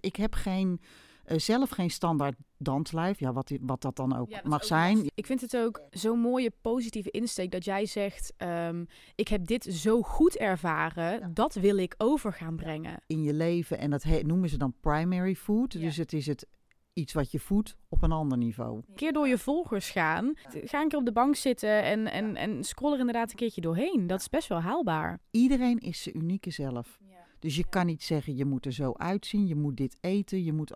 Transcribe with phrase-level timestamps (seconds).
[0.00, 0.80] Ik heb geen,
[1.24, 4.66] eh, zelf geen standaard danslijf, ja, wat, wat dat dan ook Ja, dat mag ook
[4.66, 5.10] zijn.
[5.14, 8.84] Ik vind het ook zo'n mooie positieve insteek dat jij zegt: ehm,
[9.14, 11.30] Ik heb dit zo goed ervaren, Ja.
[11.34, 13.00] dat wil ik over gaan brengen.
[13.06, 13.78] in je leven.
[13.78, 15.72] En dat he- noemen ze dan primary food.
[15.72, 15.80] Ja.
[15.80, 16.46] Dus het is het
[16.92, 18.76] iets wat je voedt op een ander niveau.
[18.88, 20.32] Een keer door je volgers gaan,
[20.64, 23.60] ga een keer op de bank zitten en, en, en scroll er inderdaad een keertje
[23.60, 24.06] doorheen.
[24.06, 25.18] Dat is best wel haalbaar.
[25.30, 26.98] Iedereen is zijn unieke zelf.
[27.38, 30.52] Dus je kan niet zeggen, je moet er zo uitzien, je moet dit eten, je
[30.52, 30.72] moet,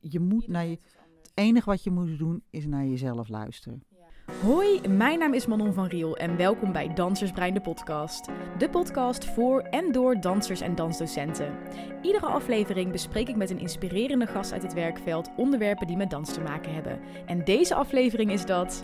[0.00, 0.78] je moet naar je,
[1.16, 3.82] het enige wat je moet doen is naar jezelf luisteren.
[4.40, 8.28] Hoi, mijn naam is Manon van Riel en welkom bij Dansersbrein de podcast.
[8.58, 11.54] De podcast voor en door dansers en dansdocenten.
[12.02, 16.34] Iedere aflevering bespreek ik met een inspirerende gast uit het werkveld onderwerpen die met dans
[16.34, 17.00] te maken hebben.
[17.26, 18.82] En deze aflevering is dat...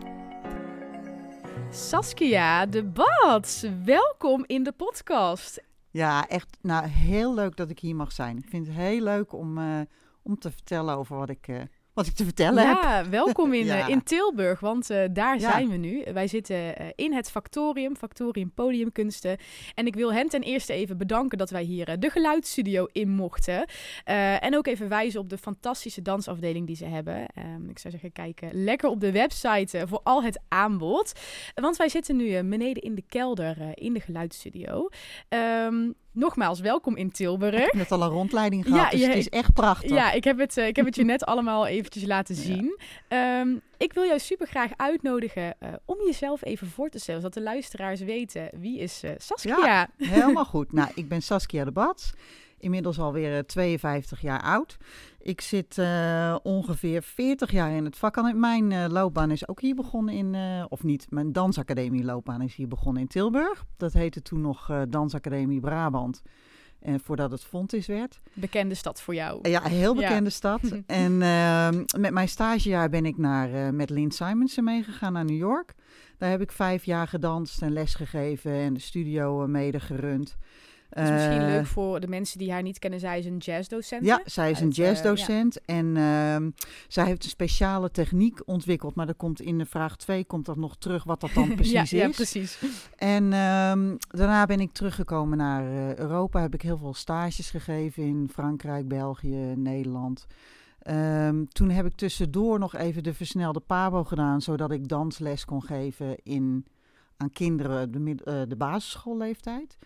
[1.71, 5.68] Saskia de Bats, welkom in de podcast.
[5.99, 8.39] Ja, echt, nou heel leuk dat ik hier mag zijn.
[8.39, 9.81] Ik vind het heel leuk om, eh,
[10.23, 11.61] om te vertellen over wat ik, eh,
[11.99, 12.77] wat ik te vertellen heb.
[12.83, 13.79] Ja, welkom in, Ja.
[13.81, 15.51] eh, in Tilburg, want eh, daar Ja.
[15.51, 16.03] zijn we nu.
[16.13, 19.37] Wij zitten eh, in het Factorium, Factorium Podiumkunsten.
[19.75, 23.67] En ik wil hen ten eerste even bedanken dat wij hier de geluidsstudio in mochten.
[24.41, 27.27] En ook even wijzen op de fantastische dansafdeling die ze hebben.
[27.35, 31.13] Ehm, ik zou zeggen, kijk lekker op de website voor al het aanbod.
[31.55, 34.89] Want wij zitten nu beneden in de kelder in de geluidsstudio.
[35.29, 37.61] Ehm, nogmaals, welkom in Ik Tilburg.
[37.61, 39.91] heb net al een rondleiding gehad, Ja, dus je- het is echt prachtig.
[39.91, 42.41] Ja, ik heb, het, eh, ik heb het je net allemaal eventjes laten Ja.
[42.41, 42.79] zien.
[43.09, 47.35] Ehm, ik wil jou super graag uitnodigen eh, om jezelf even voor te stellen, zodat
[47.37, 49.57] de luisteraars weten wie is eh, Saskia.
[49.65, 49.89] Ja.
[50.11, 50.73] Helemaal goed.
[50.73, 52.13] Nou, ik ben Saskia de Bats.
[52.59, 54.77] Inmiddels alweer eh, 52 jaar oud.
[55.21, 58.17] Ik zit eh, ongeveer 40 jaar in het vak.
[58.17, 62.43] En Mijn eh, loopbaan is ook hier begonnen in, eh, of niet, mijn dansacademie loopbaan
[62.43, 63.65] is hier begonnen in Tilburg.
[63.77, 66.23] Dat heette toen nog eh, Dansacademie Brabant.
[66.81, 68.21] En voordat het Fontis werd.
[68.33, 69.49] Bekende stad voor jou.
[69.49, 70.01] Ja, een heel Ja.
[70.01, 70.61] bekende stad.
[70.87, 75.37] En ehm, met mijn stagejaar ben ik naar, eh, met Lynn Simonsen meegegaan naar New
[75.37, 75.75] York.
[76.19, 80.37] Daar heb ik vijf jaar gedanst en lesgegeven en de studio eh, mede gerund.
[80.91, 83.01] Dat is misschien Eh, leuk voor de mensen die haar niet kennen.
[83.01, 84.05] Zij is een jazzdocent.
[84.05, 86.51] Ja, zij is een eh, jazzdocent en ehm,
[86.89, 88.95] zij heeft een speciale techniek ontwikkeld.
[88.95, 91.91] Maar dat komt in de vraag 2 komt dat nog terug wat dat dan precies
[91.91, 92.17] ja, ja, is.
[92.17, 92.63] precies.
[92.97, 96.41] En ehm, daarna ben ik teruggekomen naar eh, Europa.
[96.41, 100.27] Heb ik heel veel stages gegeven in Frankrijk, België, Nederland.
[100.79, 105.63] Ehm, toen heb ik tussendoor nog even de versnelde PABO gedaan, zodat ik dansles kon
[105.63, 106.67] geven in,
[107.17, 109.77] aan kinderen de, mid- de basisschoolleeftijd.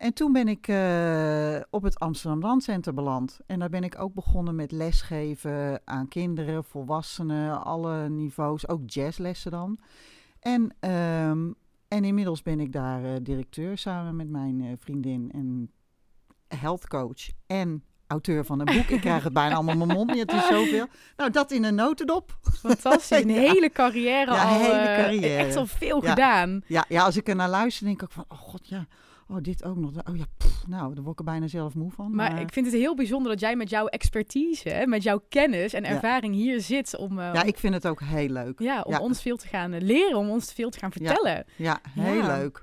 [0.00, 3.40] En toen ben ik eh, op het Amsterdam Danscenter beland.
[3.46, 9.50] En daar ben ik ook begonnen met lesgeven aan kinderen, volwassenen, alle niveaus, ook jazzlessen
[9.50, 9.78] dan.
[10.40, 11.50] En, ehm,
[11.88, 15.70] en inmiddels ben ik daar eh, directeur samen met mijn eh, vriendin en
[16.48, 18.88] health coach en auteur van een boek.
[18.88, 20.86] Ik krijg het bijna allemaal in mijn mond, niet, het is zoveel.
[21.16, 22.38] Nou, dat in een notendop.
[22.42, 23.22] Fantastisch.
[23.22, 23.40] Een Ja.
[23.52, 24.58] hele carrière Ja, al.
[24.60, 25.44] hele carrière.
[25.44, 26.08] Echt al veel Ja.
[26.10, 26.62] gedaan.
[26.66, 28.86] Ja, ja, als ik er naar luister, denk ik ook van, oh god, ja.
[29.30, 29.90] Oh, dit ook nog.
[30.08, 32.14] Oh ja, pff, nou, daar word ik er bijna zelf moe van.
[32.14, 35.72] Maar ik vind het heel bijzonder dat jij met jouw expertise, hè, met jouw kennis
[35.72, 35.88] en Ja.
[35.88, 38.58] ervaring hier zit om, eh, ja, ik vind het ook heel leuk.
[38.58, 39.00] ja, om ja.
[39.00, 41.44] ons veel te gaan eh, leren, om ons veel te gaan vertellen.
[41.56, 42.62] Ja, heel leuk.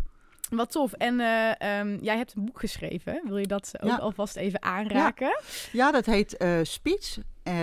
[0.49, 0.93] Wat tof.
[0.93, 3.21] En eh, ehm, jij hebt een boek geschreven.
[3.25, 5.39] Wil je dat ook alvast even aanraken?
[5.71, 7.17] Ja, dat heet Speech.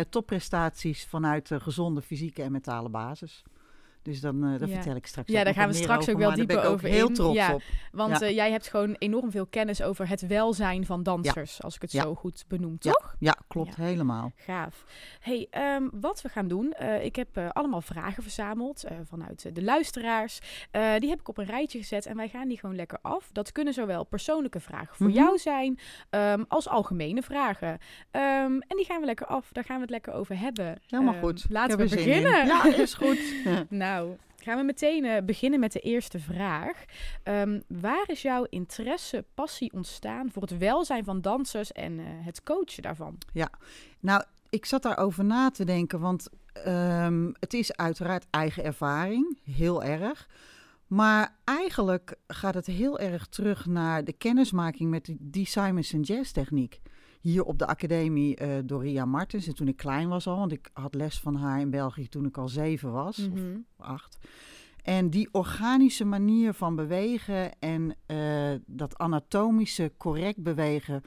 [0.09, 3.43] topprestaties vanuit de gezonde fysieke en mentale basis.
[4.04, 4.66] Dus dan eh Ja.
[4.66, 6.88] vertel ik straks Ja, daar gaan we straks over, ook wel dieper ben ik over
[6.88, 7.15] heel in.
[7.15, 7.54] trots Ja.
[7.54, 7.62] op.
[7.92, 8.26] Want Ja.
[8.26, 11.91] eh, jij hebt gewoon enorm veel kennis over het welzijn van dansers, als ik het
[11.91, 12.91] zo goed benoem, Ja.
[12.93, 13.16] toch?
[13.19, 14.32] Ja, klopt helemaal.
[14.37, 14.84] Gaaf.
[15.20, 20.38] Hey, ehm, wat we gaan doen, eh, ik heb allemaal vragen verzameld vanuit de luisteraars.
[20.98, 23.28] Die heb ik op een rijtje gezet en wij gaan die gewoon lekker af.
[23.32, 25.16] Dat kunnen zowel persoonlijke vragen voor Mhm.
[25.16, 25.78] jou zijn
[26.10, 27.78] ehm, als algemene vragen.
[28.10, 30.78] Ehm, en die gaan we lekker af, daar gaan we het lekker over hebben.
[30.87, 31.47] Helemaal goed.
[31.48, 32.47] Laten we beginnen.
[32.47, 33.19] Ja, is goed.
[33.84, 33.94] Nou,
[34.44, 36.84] gaan we meteen eh, beginnen met de eerste vraag.
[37.22, 42.43] Ehm, waar is jouw interesse, passie ontstaan voor het welzijn van dansers en eh, het
[42.43, 43.19] coachen daarvan?
[44.00, 49.82] Nou, ik zat daarover na te denken, want ehm, het is uiteraard eigen ervaring, heel
[49.82, 50.29] erg.
[50.87, 56.31] Maar eigenlijk gaat het heel erg terug naar de kennismaking met die, die Simonson Jazz
[56.31, 56.81] techniek.
[57.25, 59.47] Hier op de academie eh, door Ria Martens.
[59.47, 62.25] En toen ik klein was al, want ik had les van haar in België toen
[62.25, 63.59] ik al zeven was, of Mhm.
[63.76, 64.19] acht.
[64.82, 71.03] En die organische manier van bewegen en eh, dat anatomische correct bewegen,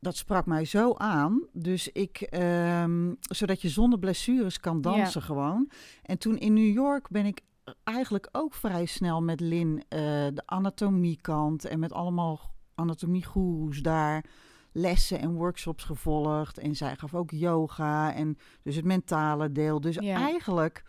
[0.00, 1.42] dat sprak mij zo aan.
[1.52, 5.70] Dus ik, ehm, zodat je zonder blessures kan dansen gewoon.
[6.02, 7.40] En toen in New York ben ik
[7.84, 9.98] eigenlijk ook vrij snel met Lin eh,
[10.34, 12.40] de anatomiekant en met allemaal
[12.74, 14.24] anatomiegoeroes daar
[14.72, 16.58] lessen en workshops gevolgd.
[16.58, 19.80] En zij gaf ook yoga en dus het mentale deel.
[19.80, 20.16] Dus Ja.
[20.16, 20.84] eigenlijk,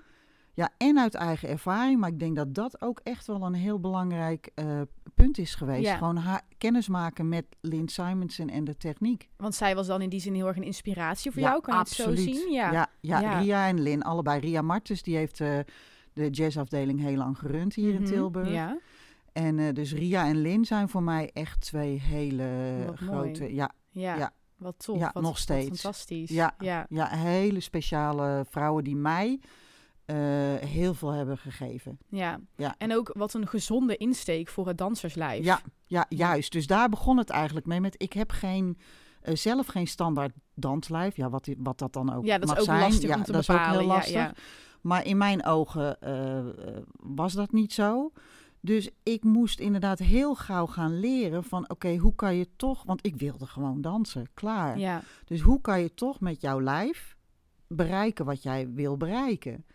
[0.53, 1.99] ja, en uit eigen ervaring.
[1.99, 4.81] Maar ik denk dat dat ook echt wel een heel belangrijk eh,
[5.15, 5.85] punt is geweest.
[5.85, 5.97] Ja.
[5.97, 9.29] Gewoon haar kennis maken met Lynn Simonson en de techniek.
[9.37, 11.73] Want zij was dan in die zin heel erg een inspiratie voor Ja, jou, kan
[11.73, 12.51] je het zo zien?
[12.51, 12.71] Ja.
[12.71, 13.39] Ja, ja, Ja.
[13.39, 14.39] Ria en Lynn, allebei.
[14.39, 15.59] Ria Martens, die heeft eh,
[16.13, 18.51] de jazzafdeling heel lang gerund hier in Mhm, Tilburg.
[18.51, 18.77] Ja.
[19.33, 22.47] En eh, dus Ria en Lynn zijn voor mij echt twee hele
[22.85, 23.39] Wat grote...
[23.39, 23.55] mooi.
[23.55, 24.15] Ja, Ja.
[24.17, 24.33] Ja.
[24.57, 24.97] Wat tof.
[24.99, 25.81] Ja, wat, nog wat steeds.
[25.81, 26.29] fantastisch.
[26.29, 26.55] Ja.
[26.59, 26.85] ja.
[26.89, 29.39] ja, hele speciale vrouwen die mij
[30.05, 30.15] eh,
[30.55, 31.97] heel veel hebben gegeven.
[32.09, 32.39] Ja.
[32.55, 32.75] Ja.
[32.77, 35.45] En ook wat een gezonde insteek voor het danserslijf.
[35.45, 36.51] Ja, ja, juist.
[36.51, 37.95] Dus daar begon het eigenlijk mee met...
[37.97, 38.77] Ik heb geen,
[39.21, 41.15] eh, zelf geen standaard danslijf.
[41.15, 42.79] Ja, wat, wat dat dan ook Ja, dat is ook zijn.
[42.79, 43.69] lastig ja, om te dat bepalen.
[43.69, 44.13] is ook heel lastig.
[44.13, 44.33] ja.
[44.81, 45.97] Maar in mijn ogen
[46.99, 48.11] was dat niet zo.
[48.65, 51.69] Dus ik moest inderdaad heel gauw gaan leren van...
[51.69, 52.83] oké, hoe kan je toch...
[52.83, 54.79] Want ik wilde gewoon dansen, klaar.
[54.79, 55.01] Ja.
[55.25, 57.17] Dus hoe kan je toch met jouw lijf
[57.67, 59.65] bereiken wat jij wil bereiken?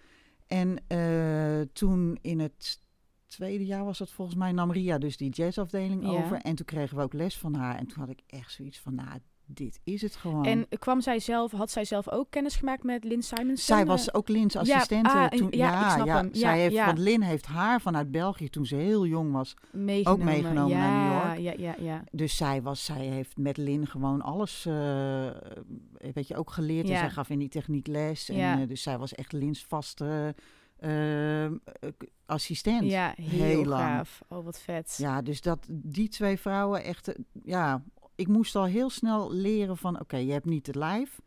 [0.46, 2.82] En eh, toen in het
[3.26, 4.52] tweede jaar was dat volgens mij...
[4.52, 6.08] nam Ria dus die jazzafdeling Ja.
[6.08, 6.36] over.
[6.36, 7.76] En toen kregen we ook les van haar.
[7.76, 8.94] En toen had ik echt zoiets van...
[8.94, 9.18] nou,
[9.50, 10.44] dit is het gewoon.
[10.44, 13.56] En kwam zij zelf, had zij zelf ook kennis gemaakt met Lynn Simonson?
[13.56, 15.10] Zij Eh, was ook Lin's ja, assistente.
[15.10, 16.28] ah, toen, ja, ik snap hem.
[16.32, 16.86] Ja, zij heeft, ja.
[16.86, 19.54] Want Lin heeft haar vanuit België toen ze heel jong was.
[19.72, 20.24] meegenomen.
[20.24, 21.58] meegenomen ja, naar New York.
[21.58, 22.04] Ja, ja, ja.
[22.12, 25.26] Dus zij, was, zij heeft met Lin gewoon alles, eh,
[26.12, 26.86] weet je, ook geleerd.
[26.86, 26.98] En Ja.
[26.98, 28.28] zij gaf in die techniek les.
[28.28, 28.60] En, Ja.
[28.60, 30.34] eh, dus zij was echt Lins vaste
[30.78, 31.52] eh, eh,
[32.26, 32.90] assistent.
[32.90, 33.82] Ja, heel, Heel lang.
[33.82, 34.20] gaaf.
[34.28, 34.94] Oh, wat vet.
[34.98, 37.82] Ja, dus dat, die twee vrouwen echt, eh, ja,
[38.18, 41.20] ik moest al heel snel leren van, oké, je hebt niet het lijf.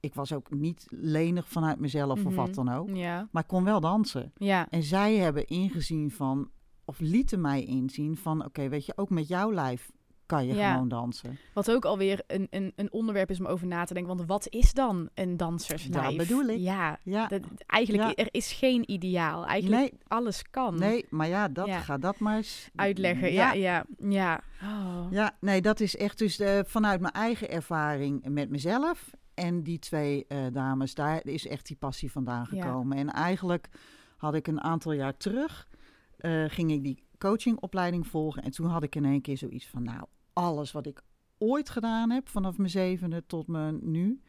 [0.00, 2.34] Ik was ook niet lenig vanuit mezelf of Mhm.
[2.34, 2.88] wat dan ook.
[2.96, 4.32] Ja, Maar ik kon wel dansen.
[4.36, 6.50] ja, En zij hebben ingezien van,
[6.84, 9.90] of lieten mij inzien van, oké, weet je, ook met jouw lijf
[10.26, 10.72] kan je Ja.
[10.72, 11.38] gewoon dansen.
[11.52, 14.16] Wat ook alweer een, een, een onderwerp is om over na te denken.
[14.16, 16.06] Want wat is dan een danserslijf?
[16.08, 16.58] Dat bedoel ik.
[16.58, 18.24] Ja, Ja, dat, eigenlijk, Ja.
[18.24, 19.46] er is geen ideaal.
[19.46, 20.78] Eigenlijk nee, alles kan.
[20.78, 21.80] nee, maar ja, dat, Ja.
[21.80, 24.40] ga dat maar eens Uitleggen, ja, ja, ja.
[24.62, 25.06] Oh.
[25.10, 29.10] Ja, nee, dat is echt dus eh, vanuit mijn eigen ervaring met mezelf.
[29.34, 32.96] En die twee eh, dames, daar is echt die passie vandaan gekomen.
[32.96, 33.68] En eigenlijk
[34.16, 35.68] had ik een aantal jaar terug,
[36.16, 38.42] eh, ging ik die coachingopleiding volgen.
[38.42, 41.02] En toen had ik in één keer zoiets van, nou, alles wat ik
[41.38, 44.20] ooit gedaan heb, vanaf mijn zevende tot mijn nu,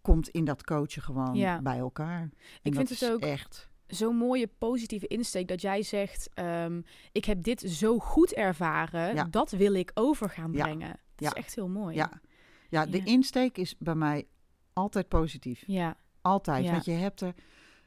[0.00, 1.60] komt in dat coachen gewoon Ja.
[1.62, 2.20] bij elkaar.
[2.20, 2.32] En
[2.62, 3.70] Ik vind dat het ook echt.
[3.86, 6.80] Zo'n mooie positieve insteek dat jij zegt: ehm,
[7.12, 9.24] Ik heb dit zo goed ervaren, Ja.
[9.24, 10.62] dat wil ik over gaan Ja.
[10.64, 10.88] brengen.
[10.88, 11.26] Dat Ja.
[11.26, 11.94] is echt heel mooi.
[11.96, 12.20] Ja.
[12.68, 14.26] Ja, de insteek is bij mij
[14.72, 15.62] altijd positief.
[15.66, 16.70] ja, Altijd.
[16.70, 17.34] Want je hebt er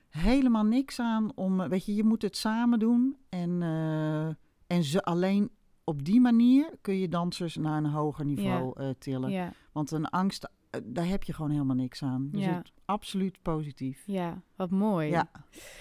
[0.09, 1.69] helemaal niks aan om.
[1.69, 3.17] Weet je, je moet het samen doen.
[3.29, 4.25] En, eh,
[4.77, 5.49] en ze alleen
[5.85, 9.29] op die manier kun je dansers naar een hoger niveau eh, tillen.
[9.31, 12.29] ja, Want een angst, eh, daar heb je gewoon helemaal niks aan.
[12.31, 12.55] Dus Ja.
[12.57, 14.03] het, absoluut positief.
[14.05, 15.09] ja, wat mooi.
[15.09, 15.29] Ja.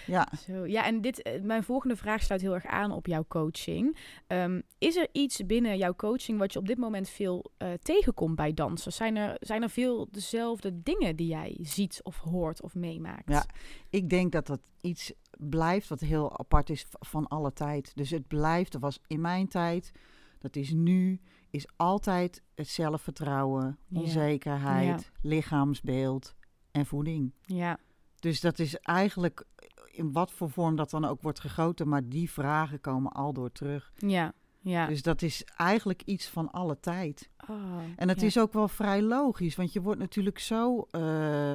[0.06, 0.28] Ja.
[0.46, 3.96] Zo, ja, en dit, eh, mijn volgende vraag sluit heel erg aan op jouw coaching.
[4.26, 7.44] Ehm, is er iets binnen jouw coaching wat je op dit moment veel
[7.82, 8.96] tegenkomt bij dansers?
[8.96, 13.28] Zijn er, zijn er veel dezelfde dingen die jij ziet of hoort of meemaakt?
[13.30, 13.44] Ja.
[13.90, 17.92] Ik denk dat dat iets blijft wat heel apart is van alle tijd.
[17.94, 19.92] Dus het blijft, dat was in mijn tijd,
[20.38, 21.20] dat is nu,
[21.50, 24.00] is altijd het zelfvertrouwen, Ja.
[24.00, 26.34] onzekerheid, lichaamsbeeld
[26.70, 27.32] en voeding.
[27.42, 27.78] ja,
[28.18, 29.44] Dus dat is eigenlijk
[29.90, 33.52] in wat voor vorm dat dan ook wordt gegoten, maar die vragen komen al door
[33.52, 33.92] terug.
[33.96, 34.86] ja, ja.
[34.86, 37.30] Dus dat is eigenlijk iets van alle tijd.
[37.50, 37.58] Oh,
[37.96, 38.26] En het ja.
[38.26, 41.52] is ook wel vrij logisch, want je wordt natuurlijk zo eh,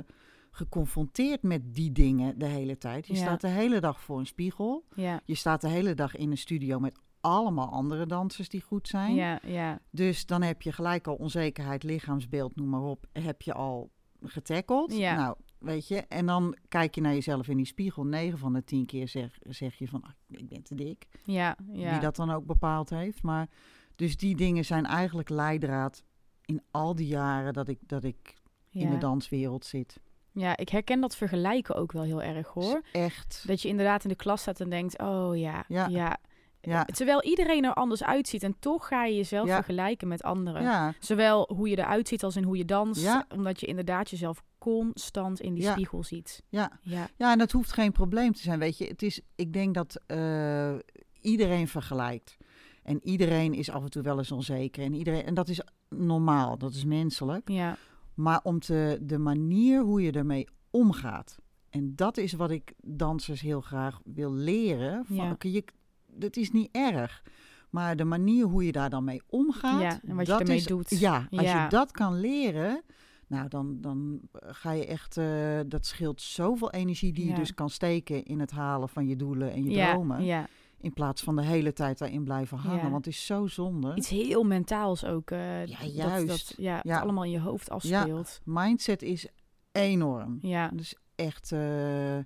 [0.51, 3.07] geconfronteerd met die dingen de hele tijd.
[3.07, 3.19] Je Ja.
[3.19, 4.85] staat de hele dag voor een spiegel.
[4.95, 8.87] Ja, Je staat de hele dag in een studio met allemaal andere dansers die goed
[8.87, 9.13] zijn.
[9.15, 13.53] ja, ja, Dus dan heb je gelijk al onzekerheid, lichaamsbeeld, noem maar op, heb je
[13.53, 13.91] al
[14.21, 14.95] getackeld.
[14.97, 15.15] Ja.
[15.15, 18.03] Nou, weet je, en dan kijk je naar jezelf in die spiegel.
[18.05, 21.07] 9 van de 10 keer zeg, zeg je van, "Ah, ik ben te dik.
[21.23, 21.91] ja, ja.
[21.91, 23.23] Wie dat dan ook bepaald heeft.
[23.23, 23.49] Maar
[23.95, 26.03] dus die dingen zijn eigenlijk leidraad
[26.45, 28.33] in al die jaren dat ik, dat ik
[28.69, 29.99] in de danswereld zit.
[30.39, 32.81] Ja, ik herken dat vergelijken ook wel heel erg hoor.
[32.91, 33.43] Echt.
[33.47, 35.87] Dat je inderdaad in de klas staat en denkt, oh ja, ja.
[35.87, 36.17] Ja.
[36.61, 36.83] Ja.
[36.85, 39.55] Terwijl iedereen er anders uitziet en toch ga je jezelf Ja.
[39.55, 40.95] vergelijken met anderen.
[40.99, 43.03] Zowel hoe je eruit ziet als in hoe je danst.
[43.35, 46.43] Omdat je inderdaad jezelf constant in die spiegel ziet.
[46.49, 46.79] ja.
[46.81, 48.59] Ja, Ja, en dat hoeft geen probleem te zijn.
[48.59, 50.73] Weet je, het is, ik denk dat eh,
[51.21, 52.37] iedereen vergelijkt.
[52.83, 54.83] En iedereen is af en toe wel eens onzeker.
[54.83, 57.49] En, iedereen, en dat is normaal, dat is menselijk.
[57.49, 57.77] ja,
[58.19, 61.37] Maar om te, de manier hoe je ermee omgaat.
[61.69, 65.05] En dat is wat ik dansers heel graag wil leren.
[65.05, 65.35] Van, Ja.
[65.39, 65.63] je,
[66.07, 67.23] dat is niet erg.
[67.69, 69.81] Maar de manier hoe je daar dan mee omgaat.
[69.81, 70.89] Ja, en wat je ermee is, doet.
[70.99, 71.63] Ja, als Ja.
[71.63, 72.81] je dat kan leren.
[73.27, 75.17] Nou, dan, dan ga je echt.
[75.17, 79.15] eh, dat scheelt zoveel energie die je dus kan steken in het halen van je
[79.15, 80.23] doelen en je dromen.
[80.23, 80.47] ja,
[80.81, 82.83] In plaats van de hele tijd daarin blijven hangen.
[82.83, 82.89] Ja.
[82.91, 83.95] Want het is zo zonde.
[83.95, 85.31] iets heel mentaals ook.
[85.31, 86.27] eh, Ja, dat- juist.
[86.27, 86.99] Dat, ja, het Ja.
[86.99, 88.39] allemaal in je hoofd afspeelt.
[88.43, 89.27] Mindset is
[89.71, 90.37] enorm.
[90.41, 91.51] Ja, Dus echt.
[91.51, 92.17] eh,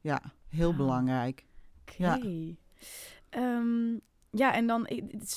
[0.00, 0.76] ja, heel Ja.
[0.76, 1.46] belangrijk.
[1.80, 1.94] oké.
[1.96, 2.18] Ja.
[3.30, 3.98] Ehm,
[4.30, 4.82] ja, en dan,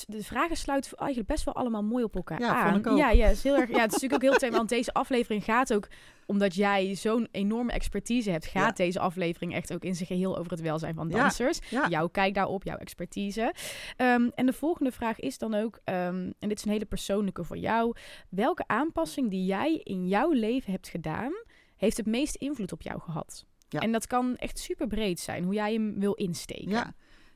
[0.06, 2.96] de vragen sluiten eigenlijk best wel allemaal mooi op elkaar Ja, aan.
[2.96, 3.70] Ja, ja, het is heel erg.
[3.70, 5.88] Ja, het is natuurlijk ook heel thema, want deze aflevering gaat ook,
[6.26, 10.50] omdat jij zo'n enorme expertise hebt, gaat deze aflevering echt ook in zijn geheel over
[10.50, 11.58] het welzijn van Ja, dansers.
[11.70, 11.88] ja.
[11.88, 13.54] Jouw kijk daarop, jouw expertise.
[13.96, 17.44] Ehm, en de volgende vraag is dan ook, ehm, en dit is een hele persoonlijke
[17.44, 17.94] voor jou,
[18.28, 21.32] welke aanpassing die jij in jouw leven hebt gedaan,
[21.76, 23.44] heeft het meest invloed op jou gehad?
[23.68, 23.80] Ja.
[23.80, 26.94] En dat kan echt super breed zijn, hoe jij hem wil insteken.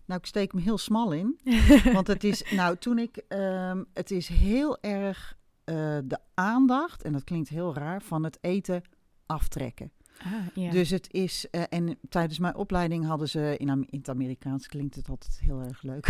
[0.09, 1.38] Nou, ik steek hem heel smal in.
[1.93, 7.12] Want het is, nou, toen ik, ehm, het is heel erg eh, de aandacht, en
[7.12, 8.83] dat klinkt heel raar, van het eten
[9.27, 9.93] aftrekken.
[10.19, 10.71] Ah, ja.
[10.71, 15.09] Dus het is, eh, en tijdens mijn opleiding hadden ze, in, het Amerikaans klinkt het
[15.09, 16.09] altijd heel erg leuk.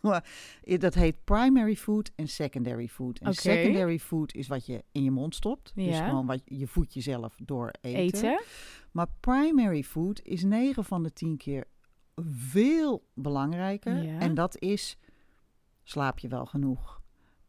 [0.78, 3.18] dat heet primary food en secondary food.
[3.18, 5.72] En secondary food is wat je in je mond stopt.
[5.74, 6.08] Dus Ja.
[6.08, 8.00] gewoon wat je voedt jezelf door eten.
[8.00, 8.42] eten.
[8.90, 11.64] Maar primary food is 9 van de 10 keer
[12.26, 14.02] veel belangrijker.
[14.02, 14.18] Ja.
[14.18, 14.96] En dat is,
[15.82, 17.00] slaap je wel genoeg?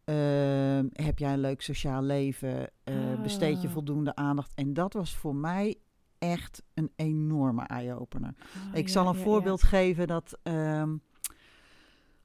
[0.04, 2.70] Ehm, heb jij een leuk sociaal leven?
[2.84, 3.74] Eh, Besteed je Ah.
[3.74, 4.52] voldoende aandacht?
[4.56, 5.76] En dat was voor mij
[6.18, 8.34] echt een enorme eye-opener.
[8.40, 10.38] Oh, Ik ja, zal een ja, voorbeeld geven dat...
[10.44, 10.96] ehm,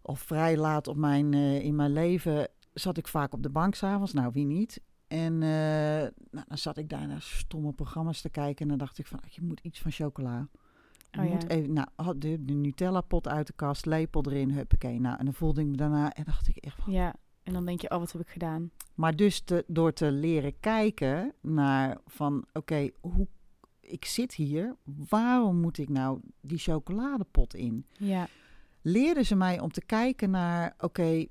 [0.03, 3.75] al vrij laat op mijn, eh, in mijn leven zat ik vaak op de bank
[3.75, 4.13] s'avonds.
[4.13, 4.81] Nou, wie niet?
[5.07, 5.49] En eh,
[6.31, 8.63] nou, dan zat ik daar naar stomme programma's te kijken.
[8.63, 10.49] En dan dacht ik van, ah, je moet iets van chocola.
[11.25, 15.01] Je Oh, moet even, nou, de, de Nutella-pot uit de kast, lepel erin, huppakee.
[15.01, 16.93] Nou, en dan voelde ik me daarna en dacht ik echt van...
[16.93, 18.71] Ja, en dan denk je, oh, wat heb ik gedaan?
[18.95, 23.27] Maar dus te, door te leren kijken naar van, oké, hoe
[23.81, 24.77] ik zit hier,
[25.09, 27.87] waarom moet ik nou die chocoladepot in?
[27.93, 28.29] Ja,
[28.83, 31.27] leerden ze mij om te kijken naar, oké,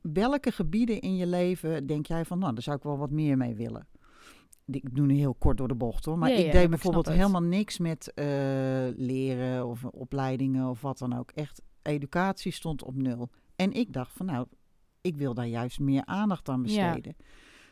[0.00, 3.36] welke gebieden in je leven denk jij van, nou, daar zou ik wel wat meer
[3.36, 3.86] mee willen.
[4.66, 7.08] Ik doe nu heel kort door de bocht hoor, maar Ja, ik ja, deed bijvoorbeeld
[7.08, 8.26] helemaal niks met eh,
[8.96, 11.30] leren of opleidingen of wat dan ook.
[11.30, 13.30] Echt, educatie stond op nul.
[13.56, 14.46] En ik dacht van, nou,
[15.00, 16.62] ik wil daar juist meer aandacht aan Ja.
[16.92, 17.16] besteden.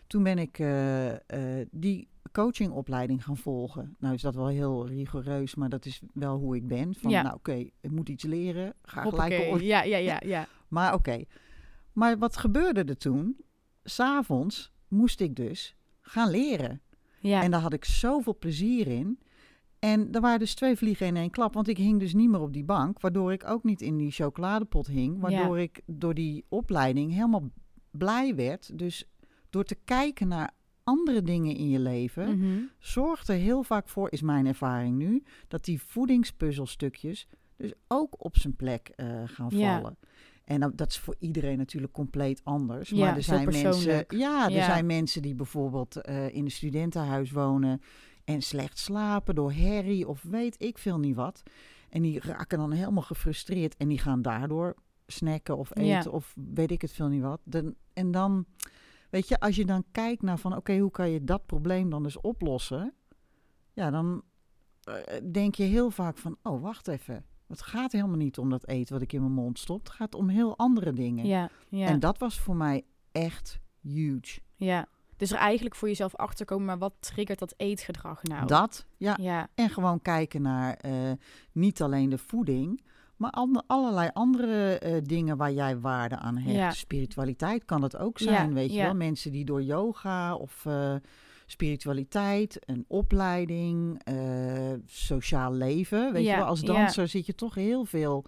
[0.07, 3.97] Toen ben ik eh, eh, die coachingopleiding gaan volgen.
[3.99, 6.95] Nou is dat wel heel rigoureus, maar dat is wel hoe ik ben.
[6.95, 7.23] Van, Ja.
[7.23, 9.61] nou oké, ik moet iets leren, ga gelijk op.
[9.61, 10.47] Ja, ja, ja, ja.
[10.69, 11.25] Maar oké.
[11.93, 13.37] Maar wat gebeurde er toen?
[13.83, 16.81] S'avonds moest ik dus gaan leren.
[17.28, 19.19] Ja, En daar had ik zoveel plezier in.
[19.78, 21.54] En er waren dus twee vliegen in één klap.
[21.54, 23.00] Want ik hing dus niet meer op die bank.
[23.00, 25.21] Waardoor ik ook niet in die chocoladepot hing.
[25.21, 27.50] Waardoor ik door die opleiding helemaal
[27.90, 28.78] blij werd.
[28.78, 29.04] Dus
[29.50, 30.50] door te kijken naar
[30.85, 32.38] andere dingen in je leven.
[32.38, 32.59] Mhm.
[32.78, 35.23] Zorgt er heel vaak voor, is mijn ervaring nu.
[35.49, 37.26] Dat die voedingspuzzelstukjes
[37.57, 39.76] dus ook op zijn plek eh, gaan Ja.
[39.76, 39.97] vallen.
[40.45, 42.91] En dat, is voor iedereen natuurlijk compleet anders.
[42.91, 44.65] Ja, maar er zijn mensen, ja, er Ja.
[44.65, 47.81] zijn mensen die bijvoorbeeld eh, in een studentenhuis wonen
[48.25, 51.43] en slecht slapen door herrie of weet ik veel niet wat.
[51.89, 54.75] En die raken dan helemaal gefrustreerd en die gaan daardoor
[55.07, 55.99] snacken of Ja.
[55.99, 57.41] eten of weet ik het veel niet wat.
[57.45, 58.47] Dan, en dan,
[59.11, 62.03] weet je, als je dan kijkt naar van oké, hoe kan je dat probleem dan
[62.03, 62.95] dus oplossen?
[63.73, 64.23] Ja, dan
[64.85, 64.95] eh,
[65.33, 67.25] denk je heel vaak van, oh wacht even.
[67.49, 69.85] Het gaat helemaal niet om dat eten wat ik in mijn mond stop.
[69.85, 71.27] Het gaat om heel andere dingen.
[71.27, 74.41] ja, ja, En dat was voor mij echt huge.
[74.57, 74.87] ja.
[75.17, 78.47] Dus er eigenlijk voor jezelf achterkomen, maar wat triggert dat eetgedrag nou?
[78.47, 79.17] Dat, ja.
[79.21, 81.13] Ja, En gewoon kijken naar eh,
[81.53, 82.85] niet alleen de voeding,
[83.33, 86.57] maar allerlei andere eh, dingen waar jij waarde aan hecht.
[86.57, 86.71] Ja.
[86.71, 88.95] Spiritualiteit kan het ook Ja, zijn, weet je wel.
[88.95, 90.95] Mensen die door yoga of eh,
[91.47, 96.12] spiritualiteit, een opleiding, eh, sociaal leven.
[96.12, 98.25] Weet je wel, als danser zit je toch heel veel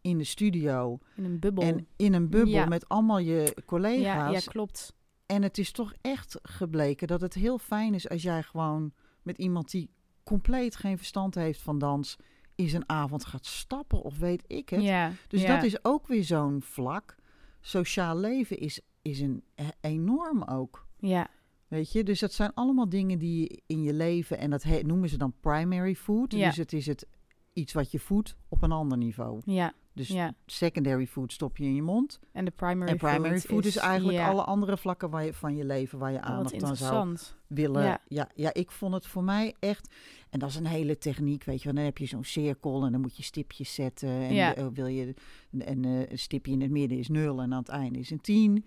[0.00, 1.64] in de studio in een bubbel.
[1.64, 4.44] en in een bubbel met allemaal je ja, collega's.
[4.44, 4.94] ja, klopt.
[5.26, 8.92] En het is toch echt gebleken dat het heel fijn is als jij gewoon
[9.22, 9.90] met iemand die
[10.24, 12.16] compleet geen verstand heeft van dans,
[12.64, 14.82] is een avond gaat stappen of weet ik het.
[14.82, 15.54] Ja, dus ja.
[15.54, 17.16] dat is ook weer zo'n vlak.
[17.60, 19.44] Sociaal leven is, is een
[19.80, 20.86] enorm ook.
[20.98, 21.28] Ja,
[21.68, 24.80] Weet je, dus dat zijn allemaal dingen die je in je leven, en dat he-
[24.82, 26.32] noemen ze dan primary food.
[26.32, 26.46] Ja.
[26.46, 27.06] Dus het is het
[27.52, 29.40] iets wat je voedt op een ander niveau.
[29.44, 30.34] ja, Dus ja.
[30.46, 32.18] secondary food stop je in je mond.
[32.32, 34.28] En de primary, en primary food, is, eigenlijk ja.
[34.28, 37.16] alle andere vlakken waar je, van je leven waar je Oh, aandacht aan zou
[37.46, 37.82] willen.
[37.82, 38.00] Ja.
[38.08, 38.28] Ja.
[38.34, 39.88] Ja, ik vond het voor mij echt.
[40.30, 41.72] En dat is een hele techniek, weet je.
[41.72, 44.08] Dan heb je zo'n cirkel en dan moet je stipjes zetten.
[44.08, 44.54] En Ja.
[44.54, 45.14] eh, wil je
[45.58, 48.20] en eh, een stipje in het midden is nul en aan het einde is een
[48.20, 48.64] 10.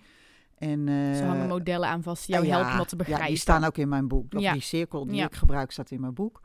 [0.58, 3.02] En, eh, Ze hangen modellen aan vast die jou ja, helpen om dat te Ja,
[3.02, 3.28] begrijpen.
[3.28, 4.40] die staan ook in mijn boek.
[4.40, 4.54] Ja.
[4.54, 5.26] Die cirkel die Ja.
[5.26, 6.42] ik gebruik staat in mijn boek.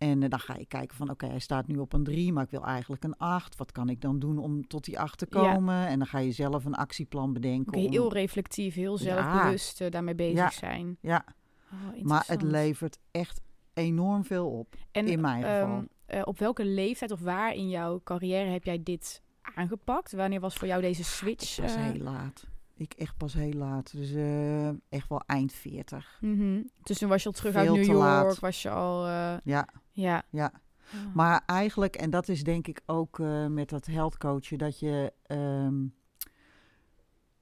[0.00, 2.44] En eh, dan ga je kijken van, oké, hij staat nu op een 3, maar
[2.44, 3.56] ik wil eigenlijk een 8.
[3.56, 5.52] Wat kan ik dan doen om tot die 8 te Ja.
[5.54, 5.86] komen?
[5.86, 7.72] En dan ga je zelf een actieplan bedenken.
[7.74, 10.50] Om- heel reflectief, heel zelfbewust eh, daarmee bezig Ja.
[10.50, 10.96] zijn.
[11.00, 11.24] ja,
[11.72, 13.40] Oh, maar het levert echt
[13.74, 14.74] enorm veel op.
[14.92, 15.84] En, in mijn ehm, geval.
[16.06, 19.22] eh, op welke leeftijd of waar in jouw carrière heb jij dit
[19.54, 20.12] aangepakt?
[20.12, 21.60] Wanneer was voor jou deze switch?
[21.60, 22.46] Pas eh, heel laat.
[22.76, 23.92] Ik echt pas heel laat.
[23.96, 24.12] Dus
[24.88, 26.18] echt wel eind 40.
[26.20, 26.62] mhm.
[26.82, 28.38] Dus toen was je al terug Veel uit New York, laat.
[28.38, 29.08] was je al...
[29.44, 29.68] Ja,
[30.00, 30.22] ja.
[30.30, 30.52] ja.
[30.92, 31.14] Ah.
[31.14, 35.12] Maar eigenlijk, en dat is denk ik ook eh, met dat health coachen, dat je,
[35.22, 35.84] ehm,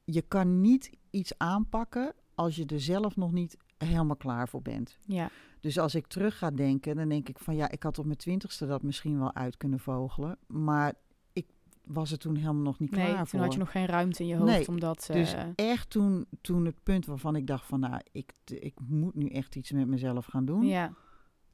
[0.04, 4.98] je kan niet iets aanpakken als je er zelf nog niet helemaal klaar voor bent.
[5.06, 5.30] ja.
[5.60, 8.16] Dus als ik terug ga denken, dan denk ik van ja, ik had op mijn
[8.18, 10.38] twintigste dat misschien wel uit kunnen vogelen.
[10.46, 10.94] Maar
[11.32, 11.46] ik
[11.84, 13.40] was er toen helemaal nog niet Nee, klaar toen voor.
[13.40, 15.08] had je nog geen ruimte in je hoofd Nee, om dat...
[15.12, 19.14] Dus eh, echt toen, toen het punt waarvan ik dacht van nou, ik, ik moet
[19.14, 20.66] nu echt iets met mezelf gaan doen.
[20.66, 20.92] ja.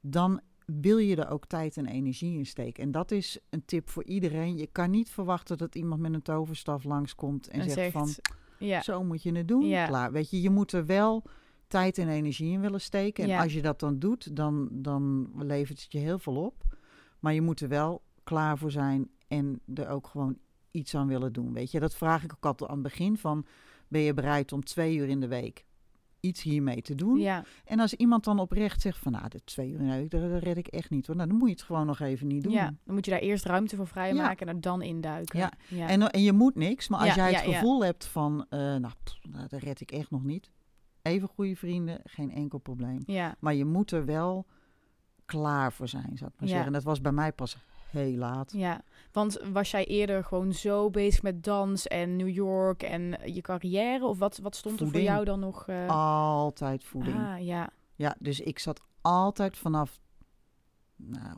[0.00, 2.82] Dan wil je er ook tijd en energie in steken.
[2.82, 4.56] En dat is een tip voor iedereen.
[4.56, 8.08] Je kan niet verwachten dat iemand met een toverstaf langskomt en, En zegt, van
[8.58, 8.82] ja.
[8.82, 9.66] zo moet je het doen.
[9.66, 9.86] Ja.
[9.86, 10.12] Klaar.
[10.12, 11.24] Weet je, je moet er wel
[11.66, 13.24] tijd en energie in willen steken.
[13.24, 13.42] En Ja.
[13.42, 16.62] als je dat dan doet, dan, dan levert het je heel veel op.
[17.18, 20.38] Maar je moet er wel klaar voor zijn en er ook gewoon
[20.70, 21.52] iets aan willen doen.
[21.52, 23.46] Weet je, dat vraag ik ook altijd aan het begin van...
[23.88, 25.64] ben je bereid om twee uur in de week
[26.24, 27.18] iets hiermee te doen?
[27.18, 27.44] ja.
[27.64, 29.12] En als iemand dan oprecht zegt van...
[29.12, 31.06] nou, de twee uur dat, dat red ik echt niet.
[31.06, 31.16] hoor.
[31.16, 32.52] Nou, dan moet je het gewoon nog even niet doen.
[32.52, 34.52] ja, dan moet je daar eerst ruimte voor vrijmaken Ja.
[34.52, 35.38] en er dan induiken.
[35.38, 35.52] Ja.
[35.68, 35.88] ja.
[35.88, 38.46] En, en je moet niks, maar als jij het gevoel hebt van...
[38.48, 40.50] eh, nou, pff, nou, dat red ik echt nog niet.
[41.02, 43.02] Even goede vrienden, geen enkel probleem.
[43.06, 43.34] ja.
[43.38, 44.46] Maar je moet er wel
[45.24, 46.66] klaar voor zijn, zou ik maar zeggen.
[46.66, 47.56] En dat was bij mij pas
[47.94, 48.52] heel laat.
[48.52, 48.82] Ja,
[49.12, 54.04] want was jij eerder gewoon zo bezig met dans en New York en je carrière?
[54.06, 55.66] Of wat, wat stond er voor jou dan nog?
[55.68, 57.16] eh, Altijd voeding.
[57.16, 57.70] Ah, ja.
[57.94, 60.00] Ja, dus ik zat altijd vanaf,
[60.96, 61.36] nou,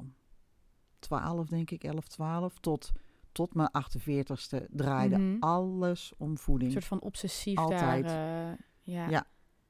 [0.98, 2.92] 12 denk ik, 11, 12, tot,
[3.32, 5.36] tot mijn 48ste draaide Mhm.
[5.42, 6.72] alles om Een voeding.
[6.72, 8.04] soort van obsessief Altijd.
[8.04, 8.50] daar.
[8.52, 9.08] eh, ja.
[9.08, 9.24] Ja.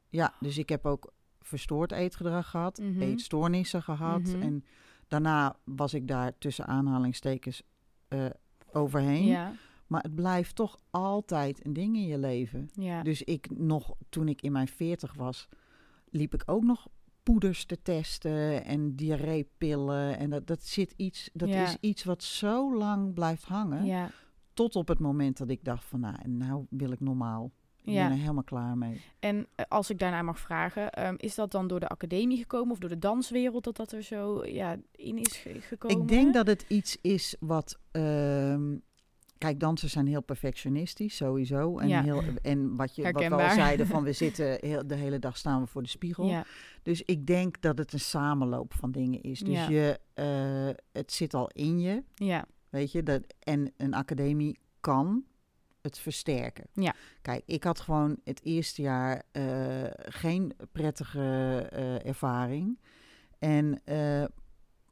[0.09, 3.01] Ja, dus ik heb ook verstoord eetgedrag gehad, Mhm.
[3.03, 4.21] eetstoornissen gehad.
[4.23, 4.43] Mhm.
[4.43, 4.65] En
[5.09, 7.63] daarna was ik daar tussen aanhalingstekens
[8.09, 8.27] eh,
[8.73, 9.27] overheen.
[9.27, 9.53] Ja.
[9.87, 12.71] Maar het blijft toch altijd een ding in je leven.
[12.75, 13.03] ja.
[13.03, 15.49] Dus ik nog, toen ik in mijn 40 was,
[16.11, 16.89] liep ik ook nog
[17.23, 20.19] poeders te testen en diarreepillen.
[20.19, 21.63] En dat, dat zit iets, dat Ja.
[21.65, 23.85] is iets wat zo lang blijft hangen.
[23.85, 24.11] ja.
[24.53, 27.51] Tot op het moment dat ik dacht van nou, en nou wil ik normaal.
[27.87, 28.03] Ik Ja.
[28.03, 29.01] ben er helemaal klaar mee.
[29.21, 32.71] En eh, als ik daarna mag vragen, ehm, is dat dan door de academie gekomen
[32.73, 36.01] of door de danswereld dat dat er zo ja, in is ge- gekomen?
[36.01, 37.79] Ik denk dat het iets is wat.
[37.91, 38.77] ehm,
[39.39, 41.79] kijk, dansers zijn heel perfectionistisch, sowieso.
[41.79, 42.03] En, Ja.
[42.03, 45.37] heel, en wat, je, wat we al zeiden, van we zitten heel, de hele dag
[45.37, 46.27] staan we voor de spiegel.
[46.27, 46.45] Ja,
[46.83, 49.41] Dus ik denk dat het een samenloop van dingen is.
[49.41, 53.03] Dus je, eh, het zit al in je, ja, weet je.
[53.03, 55.25] Dat, en een academie kan
[55.87, 56.65] het versterken.
[56.73, 56.95] Ja.
[57.23, 59.43] Kijk, ik had gewoon het eerste jaar eh,
[59.95, 61.21] geen prettige
[61.73, 62.79] eh, ervaring.
[63.39, 64.25] En, eh,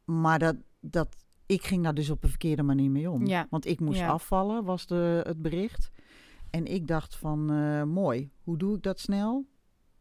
[0.04, 3.26] maar dat, dat, ik ging daar dus op een verkeerde manier mee om.
[3.26, 3.46] Ja.
[3.50, 4.08] Want ik moest Ja.
[4.08, 5.90] afvallen, was de, het bericht.
[6.50, 7.44] En ik dacht van,
[7.88, 9.46] mooi, hoe doe ik dat snel?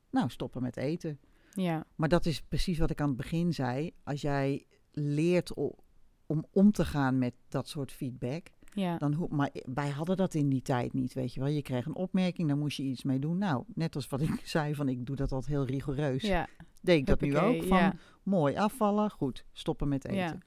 [0.10, 1.20] Nou, stoppen met eten.
[1.54, 3.92] ja, Maar dat is precies wat ik aan het begin zei.
[4.04, 8.98] Als jij leert om om te gaan met dat soort feedback, ja.
[8.98, 11.50] dan maar wij hadden dat in die tijd niet, weet je wel.
[11.50, 13.38] Je kreeg een opmerking, daar moest je iets mee doen.
[13.38, 16.22] Nou, net als wat ik zei, van ik doe dat altijd heel rigoureus.
[16.24, 16.48] ja.
[16.82, 17.96] Deed ik dat nu ook, van ja.
[18.24, 20.40] mooi afvallen, goed, stoppen met eten.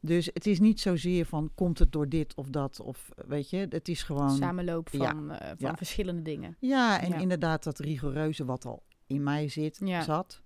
[0.00, 3.66] Dus het is niet zozeer van, komt het door dit of dat, of weet je,
[3.68, 4.30] het is gewoon...
[4.30, 5.10] Samenloop Ja.
[5.10, 5.76] van, eh, van Ja.
[5.76, 6.56] verschillende dingen.
[6.60, 7.16] Ja, en Ja.
[7.16, 10.42] inderdaad dat rigoureuze wat al in mij zit, zat.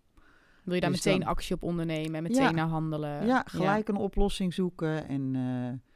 [0.65, 3.27] Wil je daar Dus meteen dan- actie op ondernemen en meteen naar handelen?
[3.27, 5.09] ja, gelijk een oplossing zoeken.
[5.09, 5.92] En, eh,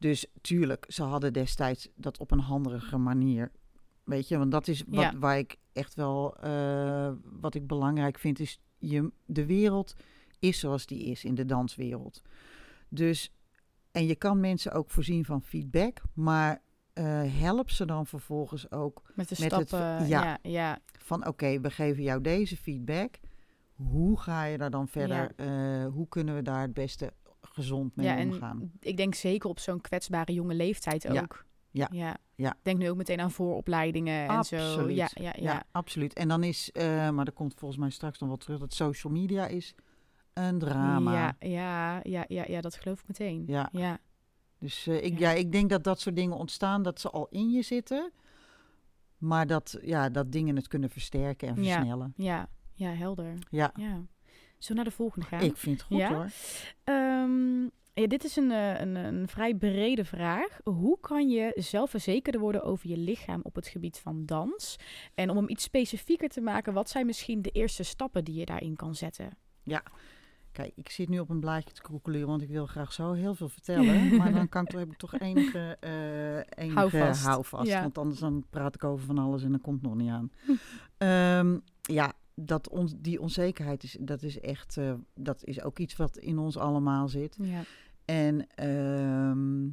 [0.00, 3.50] dus tuurlijk, ze hadden destijds dat op een handige manier.
[4.04, 5.18] Weet je, want dat is wat, Ja.
[5.18, 9.94] waar ik echt wel, eh, wat ik belangrijk vind, is je, de wereld
[10.38, 12.22] is zoals die is in de danswereld.
[12.88, 13.32] Dus,
[13.92, 19.02] en je kan mensen ook voorzien van feedback, maar eh, help ze dan vervolgens ook
[19.14, 20.06] Met de Met het- stappen.
[20.08, 20.22] ja.
[20.22, 23.18] ja, ja, van oké, we geven jou deze feedback.
[23.74, 25.32] Hoe ga je daar dan verder?
[25.36, 27.12] eh, hoe kunnen we daar het beste
[27.60, 28.70] gezond mee ja, en omgaan.
[28.80, 31.20] ik denk zeker op zo'n kwetsbare jonge leeftijd Ja.
[31.22, 31.44] ook.
[31.70, 31.88] Ja.
[31.92, 32.16] ja.
[32.34, 32.56] Ja.
[32.62, 34.56] Denk nu ook meteen aan vooropleidingen en zo.
[34.56, 34.96] Absoluut.
[34.96, 35.42] Ja, ja, ja.
[35.42, 36.12] Ja, absoluut.
[36.12, 39.12] En dan is, eh, maar er komt volgens mij straks nog wel terug, dat social
[39.12, 39.74] media is
[40.32, 41.12] een drama.
[41.12, 43.44] Ja, ja, ja, ja, ja, dat geloof ik meteen.
[43.46, 43.68] Ja.
[43.72, 43.98] ja.
[44.58, 45.30] Dus eh, ik, Ja.
[45.30, 45.36] ja.
[45.38, 48.12] ik denk dat dat soort dingen ontstaan, dat ze al in je zitten.
[49.18, 51.74] Maar dat, ja, dat dingen het kunnen versterken en Ja.
[51.74, 52.12] versnellen.
[52.16, 53.34] Ja, ja, helder.
[53.50, 54.00] Ja, Ja.
[54.68, 55.40] We naar de volgende gaan?
[55.40, 56.14] ik vind het goed Ja?
[56.14, 56.30] hoor.
[56.84, 57.62] Ehm,
[57.94, 60.58] ja, dit is een, eh, een, een vrij brede vraag.
[60.64, 64.76] Hoe kan je zelfverzekerder worden over je lichaam op het gebied van dans?
[65.14, 68.44] En om hem iets specifieker te maken, wat zijn misschien de eerste stappen die je
[68.44, 69.30] daarin kan zetten?
[70.52, 73.34] Kijk, ik zit nu op een blaadje te kroekelen, want ik wil graag zo heel
[73.34, 74.16] veel vertellen.
[74.16, 75.76] maar dan kan ik, heb ik toch enige,
[76.54, 77.24] enige Houvast.
[77.24, 77.70] houvast.
[77.70, 77.80] Ja.
[77.80, 80.30] Want anders dan praat ik over van alles en dan komt het nog niet aan.
[80.44, 80.52] Hm.
[80.98, 86.16] Ehm, ja, dat die onzekerheid is, dat is echt, eh, dat is ook iets wat
[86.16, 87.36] in ons allemaal zit.
[87.40, 87.62] Ja.
[88.04, 89.68] En ehm,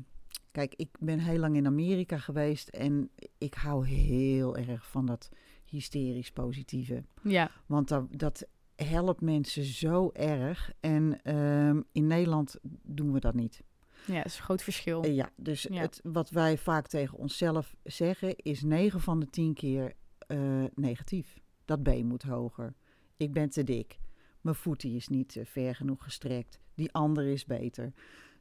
[0.52, 5.30] kijk, ik ben heel lang in Amerika geweest en ik hou heel erg van dat
[5.66, 7.04] hysterisch positieve.
[7.22, 7.52] Ja.
[7.66, 10.72] Want dat, dat helpt mensen zo erg.
[10.80, 13.64] En ehm, in Nederland doen we dat niet.
[14.06, 15.04] ja, dat is een groot verschil.
[15.04, 15.82] Eh, ja, dus Ja.
[15.82, 19.94] Het, wat wij vaak tegen onszelf zeggen is 9 van de 10 keer
[20.28, 21.40] eh, negatief.
[21.68, 22.74] Dat been moet hoger.
[23.18, 24.00] Ik ben te dik.
[24.42, 26.60] Mijn voet die is niet eh, ver genoeg gestrekt.
[26.76, 27.94] Die andere is beter.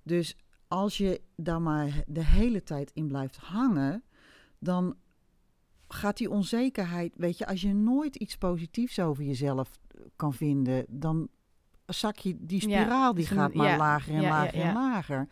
[0.02, 0.36] Dus
[0.68, 4.02] als je daar maar de hele tijd in blijft hangen,
[4.58, 4.96] dan
[5.88, 10.84] gaat die onzekerheid, weet je, als je nooit iets positiefs over jezelf eh, kan vinden,
[10.88, 11.28] dan
[11.86, 15.28] zak je die Ja, spiraal die gaat maar ja, lager en ja, lager en lager.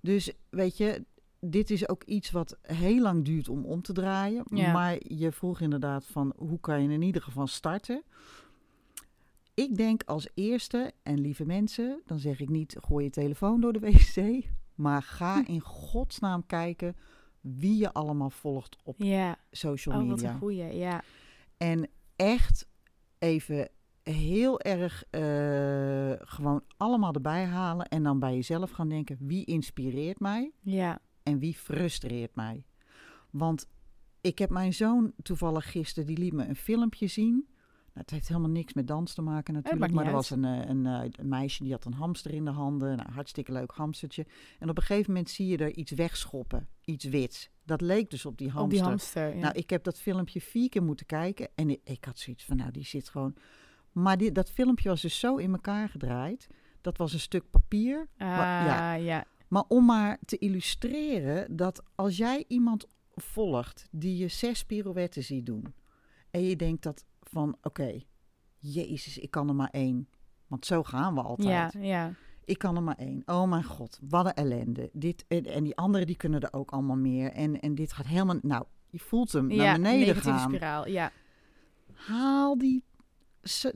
[0.00, 1.04] Dus weet je,
[1.46, 4.44] dit is ook iets wat heel lang duurt om om te draaien.
[4.54, 4.72] Ja.
[4.72, 8.02] Maar je vroeg inderdaad van hoe kan je in ieder geval starten?
[9.54, 13.72] Ik denk als eerste, en lieve mensen, dan zeg ik niet gooi je telefoon door
[13.72, 16.96] de wc, maar ga in godsnaam kijken
[17.40, 19.36] wie je allemaal volgt op Ja.
[19.50, 20.32] social Oh, wat media.
[20.32, 20.76] een goeie.
[20.76, 21.02] Ja.
[21.56, 22.68] En echt
[23.18, 23.68] even
[24.02, 30.20] heel erg eh, gewoon allemaal erbij halen en dan bij jezelf gaan denken wie inspireert
[30.20, 31.00] mij Ja.
[31.22, 32.64] En wie frustreert mij.
[33.30, 33.66] Want
[34.20, 37.46] ik heb mijn zoon toevallig gisteren, die liet me een filmpje zien.
[37.94, 39.92] Nou, het heeft helemaal niks met dans te maken natuurlijk.
[39.92, 42.50] maar er was een, eh, een, eh, een meisje die had een hamster in de
[42.50, 42.96] handen.
[42.96, 44.26] Nou, hartstikke leuk hamstertje.
[44.58, 46.68] En op een gegeven moment zie je er iets wegschoppen.
[46.84, 47.50] Iets wits.
[47.64, 48.64] Dat leek dus op die hamster.
[48.64, 49.34] Op die hamster.
[49.34, 49.40] Ja.
[49.40, 51.48] Nou, ik heb dat filmpje vier keer moeten kijken.
[51.54, 53.34] En ik, ik had zoiets van, nou, die zit gewoon...
[53.92, 56.46] Maar dat filmpje was dus zo in elkaar gedraaid.
[56.80, 58.08] Dat was een stuk papier.
[58.16, 58.92] Ah, ja.
[58.92, 59.24] ja.
[59.52, 65.46] Maar om maar te illustreren dat als jij iemand volgt die je zes pirouetten ziet
[65.46, 65.74] doen.
[66.30, 68.00] En je denkt dat van, oké,
[68.58, 70.08] jezus, ik kan er maar één.
[70.46, 71.72] Want zo gaan we altijd.
[71.72, 72.14] Ja, ja.
[72.44, 73.22] Ik kan er maar één.
[73.26, 74.90] Oh mijn god, wat een ellende.
[74.92, 77.32] Dit, en, en die anderen die kunnen er ook allemaal meer.
[77.32, 78.38] En, en dit gaat helemaal...
[78.42, 79.64] Nou, je voelt hem ja.
[79.64, 80.48] naar beneden negatieve gaan.
[80.48, 80.88] spiraal.
[80.88, 81.12] Ja.
[81.92, 82.84] Haal, die,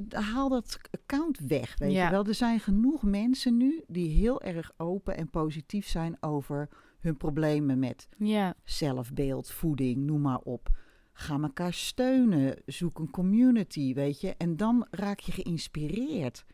[0.09, 2.05] haal dat account weg, weet Ja.
[2.05, 2.24] je wel.
[2.26, 6.68] Er zijn genoeg mensen nu die heel erg open en positief zijn over
[7.00, 8.55] hun problemen met Ja.
[8.64, 10.68] zelfbeeld, voeding, noem maar op.
[11.12, 14.35] Ga elkaar steunen, zoek een community, weet je.
[14.37, 16.44] En dan raak je geïnspireerd.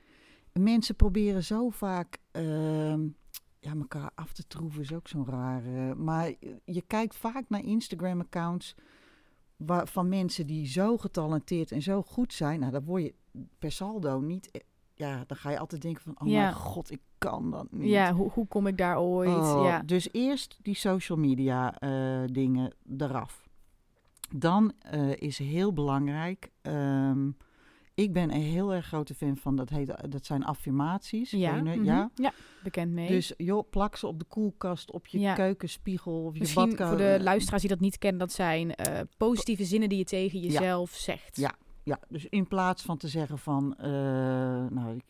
[0.53, 3.01] Mensen proberen zo vaak ehm,
[3.61, 5.95] ja, elkaar af te troeven, is ook zo'n rare.
[5.95, 6.33] Maar
[6.65, 8.75] je kijkt vaak naar Instagram-accounts
[9.57, 12.61] waar- van mensen die zo getalenteerd en zo goed zijn.
[12.61, 13.15] Nou, dan word je
[13.59, 14.51] per saldo niet...
[14.51, 14.61] eh,
[14.95, 16.41] Ja, dan ga je altijd denken van, oh Ja.
[16.43, 17.89] mijn god, ik kan dat niet.
[17.91, 19.29] Ja, hoe, hoe kom ik daar ooit?
[19.29, 19.83] Oh, ja.
[19.83, 23.49] Dus eerst die social media eh, dingen eraf.
[24.37, 26.51] Dan eh, is heel belangrijk.
[26.63, 27.31] ehm,
[28.03, 31.31] ik ben een heel erg grote fan van dat heet, dat zijn affirmaties.
[31.31, 31.85] Ja, mhm.
[31.85, 32.11] ja.
[32.15, 33.09] ja, bekend mee.
[33.09, 35.35] Dus joh, plak ze op de koelkast, op je Ja.
[35.35, 36.99] keukenspiegel of je Misschien badkamer.
[36.99, 40.41] voor de luisteraars die dat niet kennen, dat zijn eh, positieve zinnen die je tegen
[40.41, 41.37] jezelf zegt.
[41.37, 41.55] Ja.
[41.85, 43.91] Ja, dus in plaats van te zeggen van, eh,
[44.71, 45.03] nou, ik,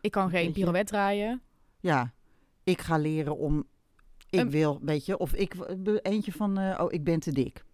[0.00, 1.42] Ik kan geen pirouette draaien.
[1.80, 2.12] ja,
[2.64, 3.64] ik ga leren om,
[4.30, 5.54] ik wil, weet je, of ik
[6.02, 7.64] eentje van, eh, oh, ik ben te dik.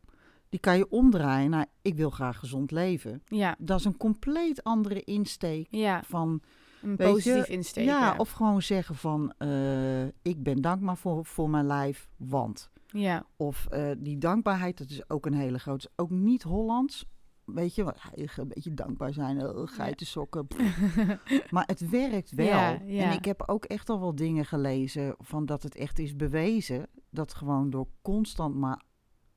[0.49, 3.23] Die kan je omdraaien naar, ik wil graag gezond leven.
[3.25, 6.03] Ja, Dat is een compleet andere insteek ja.
[6.03, 6.41] van,
[6.83, 7.93] Een positief insteken.
[7.93, 12.71] ja, of gewoon zeggen van, eh, ik ben dankbaar voor, voor mijn lijf, want.
[12.87, 13.27] ja.
[13.37, 17.05] Of eh, die dankbaarheid, dat is ook een hele grote, ook niet Hollands.
[17.45, 17.95] Weet je,
[18.37, 20.47] een beetje dankbaar zijn, uh, geitensokken.
[20.47, 20.97] pff.
[21.51, 22.47] Maar het werkt wel.
[22.47, 23.03] Ja, ja.
[23.03, 26.87] En ik heb ook echt al wel dingen gelezen van dat het echt is bewezen
[27.11, 28.83] dat gewoon door constant maar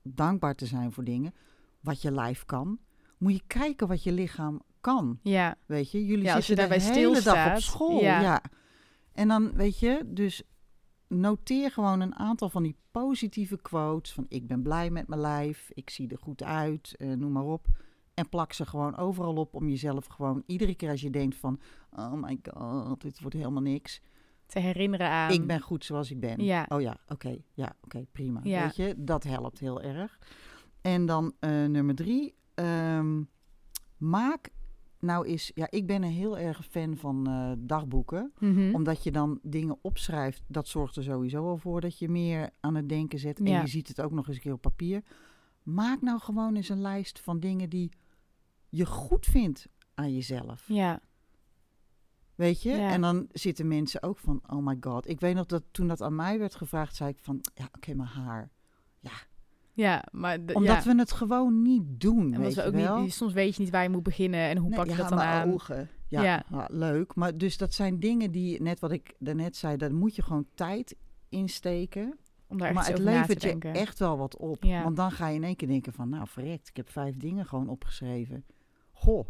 [0.04, 1.34] dankbaar te zijn voor dingen,
[1.80, 2.80] wat je lijf kan,
[3.18, 5.20] moet je kijken wat je lichaam kan.
[5.24, 5.56] ja.
[5.66, 8.02] Weet je, jullie Ja, zitten je de hele dag op school.
[8.02, 8.22] ja.
[8.22, 8.42] Ja.
[9.14, 10.44] En dan weet je, dus
[11.08, 14.14] noteer gewoon een aantal van die positieve quotes.
[14.14, 17.44] Van ik ben blij met mijn lijf, ik zie er goed uit, eh, noem maar
[17.44, 17.68] op.
[18.14, 21.60] En plak ze gewoon overal op om jezelf gewoon iedere keer als je denkt van...
[21.92, 24.02] Oh my god, dit wordt helemaal niks.
[24.50, 25.32] Te herinneren aan.
[25.32, 26.44] Ik ben goed zoals ik ben.
[26.44, 26.66] Ja.
[26.70, 28.40] Oh ja, oké, ja, oké, prima.
[28.44, 28.62] Ja.
[28.64, 30.20] Weet je, dat helpt heel erg.
[30.82, 32.36] En dan eh, nummer drie.
[32.54, 33.22] ehm,
[33.98, 34.50] maak
[35.00, 35.52] nou is...
[35.56, 38.74] Ja, ik ben een heel erg fan van eh, dagboeken Mhm.
[38.76, 42.76] omdat je dan dingen opschrijft, dat zorgt er sowieso al voor dat je meer aan
[42.76, 43.40] het denken zet.
[43.40, 43.62] En Ja.
[43.62, 45.04] je ziet het ook nog eens een keer op papier.
[45.64, 47.92] Maak nou gewoon eens een lijst van dingen die
[48.70, 50.68] je goed vindt aan jezelf.
[50.68, 51.00] Ja.
[52.40, 52.70] Weet je?
[52.70, 52.90] Ja.
[52.92, 55.08] En dan zitten mensen ook van, oh my god.
[55.10, 57.94] Ik weet nog dat toen dat aan mij werd gevraagd, zei ik van, ja, oké,
[57.94, 58.50] mijn haar.
[59.74, 60.46] Ja, maar...
[60.46, 60.94] de- Omdat ja.
[60.94, 63.02] we het gewoon niet doen, En weet we ook wel.
[63.02, 64.98] niet, soms weet je niet waar je moet beginnen en hoe Nee, pak je ja,
[64.98, 65.52] dat dan aan.
[65.54, 65.90] ogen.
[66.08, 66.44] Ja, Ja.
[66.52, 67.16] ja, leuk.
[67.16, 70.46] Maar dus dat zijn dingen die, net wat ik daarnet zei, daar moet je gewoon
[70.54, 70.96] tijd
[71.30, 72.18] insteken.
[72.48, 74.64] Om daar echt maar het levert je echt wel wat op.
[74.64, 74.84] Ja.
[74.84, 77.46] Want dan ga je in één keer denken van, nou verrekt, ik heb vijf dingen
[77.46, 78.46] gewoon opgeschreven.
[78.92, 79.28] Goh,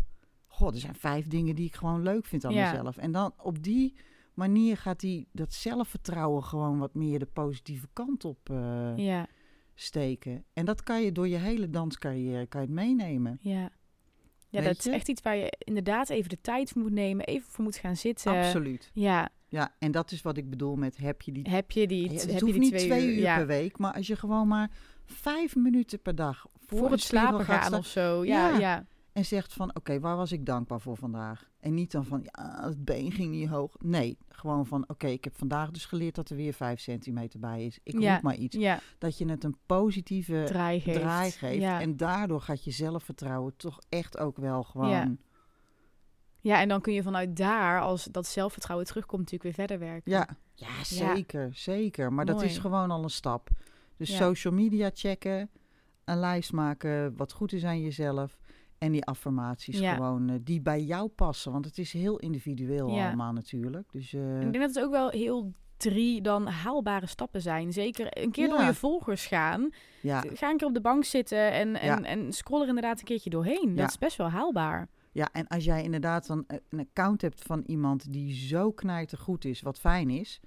[0.52, 2.72] goh, er zijn vijf dingen die ik gewoon leuk vind aan Ja.
[2.72, 2.98] mezelf.
[2.98, 3.96] En dan op die
[4.34, 9.28] manier gaat die, dat zelfvertrouwen gewoon wat meer de positieve kant op eh, Ja,
[9.76, 10.44] steken.
[10.54, 13.38] En dat kan je door je hele danscarrière kan je het meenemen.
[13.42, 13.70] ja.
[14.52, 17.26] Ja, Weet dat is echt iets waar je inderdaad even de tijd voor moet nemen,
[17.26, 18.38] even voor moet gaan zitten.
[18.38, 18.92] Absoluut.
[18.94, 22.10] Ja, Ja, en dat is wat ik bedoel met heb je die heb je die,
[22.10, 24.48] het heb hoeft je die niet twee, uur ja, per week, maar als je gewoon
[24.48, 24.72] maar
[25.06, 28.26] vijf minuten per dag voor, voor het slapen gaat gaan of zo.
[28.26, 28.58] Ja, Ja.
[28.60, 28.86] ja.
[29.20, 31.50] En zegt van oké, waar was ik dankbaar voor vandaag?
[31.60, 33.76] En niet dan van ja, het been ging niet hoog.
[33.80, 37.66] Nee, gewoon van oké, ik heb vandaag dus geleerd dat er weer vijf centimeter bij
[37.66, 37.80] is.
[37.84, 38.14] Ik Ja.
[38.14, 38.56] roep maar iets.
[38.56, 38.80] ja.
[38.98, 41.00] Dat je het een positieve draai geeft.
[41.00, 41.62] draai geeft.
[41.62, 41.82] Ja.
[41.82, 44.90] En daardoor gaat je zelfvertrouwen toch echt ook wel gewoon...
[44.90, 45.16] Ja.
[46.40, 50.12] ja, en dan kun je vanuit daar, als dat zelfvertrouwen terugkomt, natuurlijk weer verder werken.
[50.12, 52.14] Ja, ja zeker, zeker.
[52.14, 53.50] Maar dat is gewoon al een stap.
[53.98, 54.18] Dus Ja.
[54.18, 55.50] social media checken,
[56.06, 58.40] een lijst maken wat goed is aan jezelf.
[58.80, 59.94] En die affirmaties Ja.
[59.96, 61.52] gewoon, eh, die bij jou passen.
[61.52, 63.08] Want het is heel individueel Ja.
[63.08, 63.92] allemaal natuurlijk.
[63.92, 67.74] Dus eh, Ik denk dat het ook wel heel drie dan haalbare stappen zijn.
[67.74, 69.70] Zeker een keer door je volgers gaan.
[70.02, 73.06] ja, Ga een keer op de bank zitten en, en, en scroll er inderdaad een
[73.06, 73.76] keertje doorheen.
[73.76, 74.88] Dat is best wel haalbaar.
[75.12, 79.46] ja, en als jij inderdaad dan eh, een account hebt van iemand die zo knijtergoed
[79.46, 80.40] is, wat fijn is.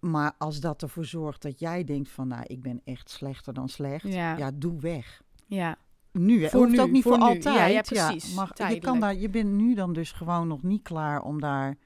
[0.00, 3.68] Maar als dat ervoor zorgt dat jij denkt van, nou, ik ben echt slechter dan
[3.68, 4.12] slecht.
[4.12, 4.36] Ja.
[4.36, 5.22] ja doe weg.
[5.46, 5.76] Ja,
[6.12, 6.48] Nu, hè?
[6.48, 7.42] Voor hoeft nu, ook niet voor altijd.
[7.42, 8.34] Ja, ja, precies.
[8.34, 11.76] maar je, kan daar, je bent nu dan dus gewoon nog niet klaar om daar...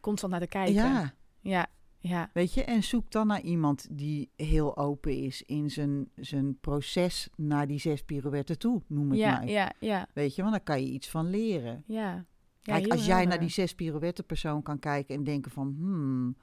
[0.00, 0.74] constant naar te kijken.
[0.74, 1.66] Ja, ja,
[1.98, 2.30] ja.
[2.32, 2.64] weet je.
[2.64, 7.78] En zoek dan naar iemand die heel open is in zijn, zijn proces naar die
[7.78, 9.48] zes pirouetten toe, noem het Ja, maar.
[9.48, 11.84] ja, ja, Weet je, want dan kan je iets van leren.
[11.86, 12.24] ja.
[12.62, 15.74] Ja, Kijk, als jij naar die zes pirouetten persoon kan kijken en denken van...
[15.78, 16.36] Hmm,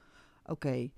[0.44, 0.90] oké,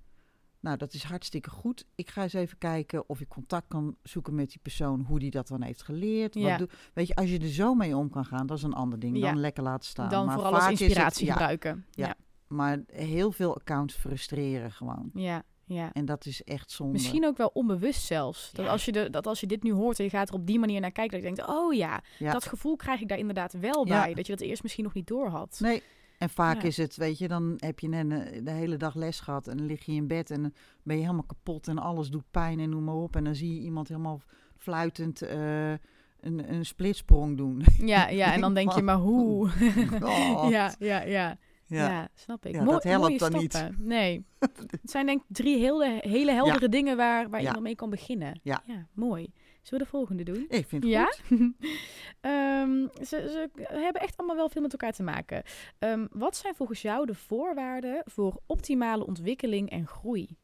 [0.60, 1.84] nou dat is hartstikke goed.
[1.94, 5.30] Ik ga eens even kijken of ik contact kan zoeken met die persoon, hoe die
[5.30, 6.34] dat dan heeft geleerd.
[6.34, 6.48] Ja.
[6.48, 8.72] Wat doe, weet je, als je er zo mee om kan gaan, dat is een
[8.72, 9.18] ander ding.
[9.18, 9.30] Ja.
[9.30, 10.08] Dan lekker laten staan.
[10.08, 11.84] Dan maar vooral als het- inspiratie ja, gebruiken.
[11.90, 12.06] Ja.
[12.06, 12.14] Ja,
[12.46, 15.10] Maar heel veel accounts frustreren gewoon.
[15.14, 15.92] ja, ja.
[15.92, 16.92] En dat is echt zonde.
[16.92, 18.50] Misschien ook wel onbewust zelfs.
[18.52, 20.46] Dat, als je de, dat als je dit nu hoort en je gaat er op
[20.46, 23.52] die manier naar kijken, dat je denkt, oh ja, dat gevoel krijg ik daar inderdaad
[23.52, 24.14] wel bij.
[24.14, 25.58] Dat je dat eerst misschien nog niet door had.
[25.62, 25.82] Nee.
[26.20, 26.68] En vaak Ja.
[26.68, 29.56] is het, weet je, dan heb je net een- de hele dag les gehad en
[29.56, 30.52] dan lig je in bed en dan
[30.82, 33.16] ben je helemaal kapot en alles doet pijn en noem maar op.
[33.16, 34.20] En dan zie je iemand helemaal
[34.56, 37.62] fluitend eh, een, een splitsprong doen.
[37.78, 39.48] Ja, ja, en dan denk je, maar hoe?
[39.48, 40.50] God.
[40.50, 41.36] ja, ja, ja.
[41.66, 41.88] Ja.
[41.88, 42.52] Ja, snap ik.
[42.54, 43.68] Ja, Mooi- dat helpt dan niet.
[43.78, 44.24] Nee.
[44.80, 48.40] Het zijn denk ik drie hele, hele heldere dingen waar, waar iemand mee kan beginnen.
[48.42, 48.62] Ja.
[48.92, 49.32] mooi.
[49.62, 50.44] Zullen we de volgende doen?
[50.48, 51.06] Ik vind het Ja?
[51.26, 51.38] goed.
[52.20, 55.42] Ehm, ze, ze hebben echt allemaal wel veel met elkaar te maken.
[55.78, 60.36] Ehm, wat zijn volgens jou de voorwaarden voor optimale ontwikkeling en groei?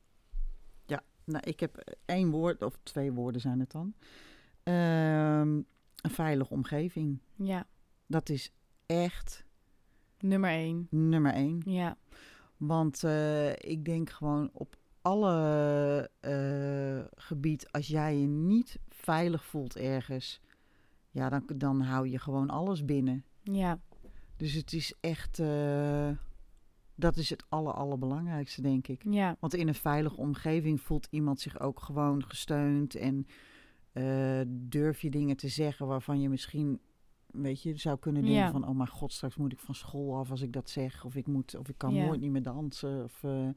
[1.29, 3.95] Nou, ik heb één woord, of twee woorden zijn het dan.
[4.63, 5.49] Ehm,
[6.03, 7.19] een veilige omgeving.
[7.35, 7.67] Ja,
[8.07, 8.53] Dat is
[8.87, 9.45] echt
[10.21, 10.87] nummer één.
[10.91, 11.63] nummer één.
[11.65, 11.97] Ja,
[12.57, 19.77] Want eh, ik denk gewoon op alle eh, gebied, als jij je niet veilig voelt
[19.77, 20.41] ergens,
[21.11, 23.25] ja, dan, dan hou je gewoon alles binnen.
[23.43, 23.81] ja,
[24.37, 26.11] Dus het is echt, eh,
[26.95, 29.03] dat is het aller, allerbelangrijkste, denk ik.
[29.11, 33.27] ja, Want in een veilige omgeving voelt iemand zich ook gewoon gesteund en
[33.93, 36.81] eh, durf je dingen te zeggen waarvan je misschien,
[37.27, 38.51] weet je, zou kunnen denken Ja.
[38.51, 41.15] van, oh mijn god, straks moet ik van school af als ik dat zeg, of
[41.15, 42.07] ik moet, of ik kan Ja.
[42.07, 43.49] nooit niet meer dansen, of eh,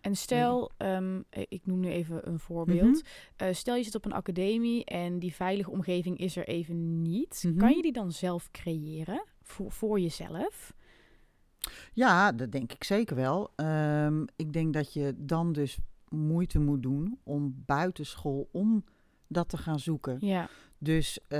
[0.00, 3.02] En stel, ehm, ik noem nu even een voorbeeld.
[3.02, 3.04] Mhm.
[3.36, 7.42] Eh, stel je zit op een academie en die veilige omgeving is er even niet.
[7.46, 7.56] Mhm.
[7.58, 10.74] Kan je die dan zelf creëren voor, voor jezelf?
[11.92, 13.52] Ja, dat denk ik zeker wel.
[13.56, 18.84] Ehm, ik denk dat je dan dus moeite moet doen om buitenschool om
[19.26, 20.16] dat te gaan zoeken.
[20.20, 20.48] Ja,
[20.80, 21.38] Dus eh,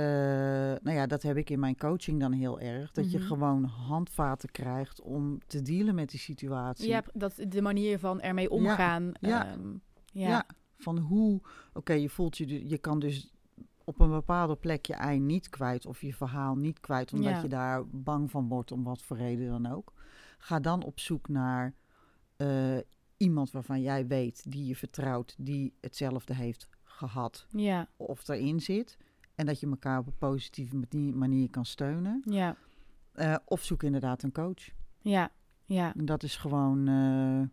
[0.81, 2.91] nou ja, dat heb ik in mijn coaching dan heel erg.
[2.91, 3.27] Dat je Mhm.
[3.27, 6.87] gewoon handvaten krijgt om te dealen met die situatie.
[6.89, 9.11] ja dat, de manier van ermee omgaan.
[9.19, 9.47] ja.
[9.51, 9.69] ehm,
[10.11, 10.27] Ja.
[10.29, 10.45] ja.
[10.77, 11.41] van hoe,
[11.73, 13.33] oké, je voelt je, je kan dus
[13.83, 17.41] op een bepaalde plek je ei niet kwijt of je verhaal niet kwijt, omdat Ja.
[17.41, 19.93] je daar bang van wordt, om wat voor reden dan ook.
[20.37, 21.73] Ga dan op zoek naar
[22.37, 22.77] eh,
[23.17, 28.97] iemand waarvan jij weet, die je vertrouwt, die hetzelfde heeft gehad ja, of erin zit.
[29.39, 32.21] En dat je elkaar op een positieve mani- manier kan steunen.
[32.25, 32.55] ja,
[33.13, 34.69] Eh, of zoek inderdaad een coach.
[35.01, 35.31] ja,
[35.65, 36.87] ja, En dat is gewoon.
[36.87, 37.47] eh,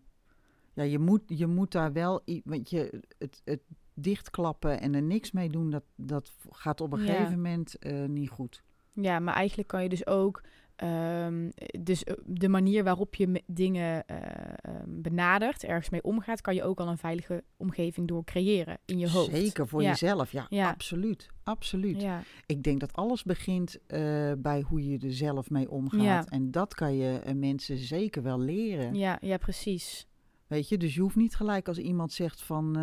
[0.73, 2.23] ja, je moet, je moet daar wel.
[2.45, 3.61] Want je, het, het
[3.95, 7.07] dichtklappen en er niks mee doen, dat, dat gaat op een Ja.
[7.13, 8.63] gegeven moment eh, niet goed.
[8.93, 9.19] ja.
[9.19, 10.43] Maar eigenlijk kan je dus ook...
[10.77, 14.17] ehm, dus eh, de manier waarop je dingen eh,
[14.57, 18.99] ehm, benadert, ergens mee omgaat, kan je ook al een veilige omgeving door creëren in
[18.99, 19.37] je hoofd.
[19.37, 19.89] Zeker voor Ja.
[19.89, 20.33] jezelf.
[20.33, 20.69] Ja, Ja.
[20.69, 21.27] absoluut.
[21.45, 22.01] Absoluut.
[22.03, 26.29] Ja, Ik denk dat alles begint eh, bij hoe je er zelf mee omgaat.
[26.31, 28.95] En dat kan je mensen zeker wel leren.
[28.95, 30.07] ja, ja, precies.
[30.47, 32.77] Weet je, dus je hoeft niet gelijk als iemand zegt van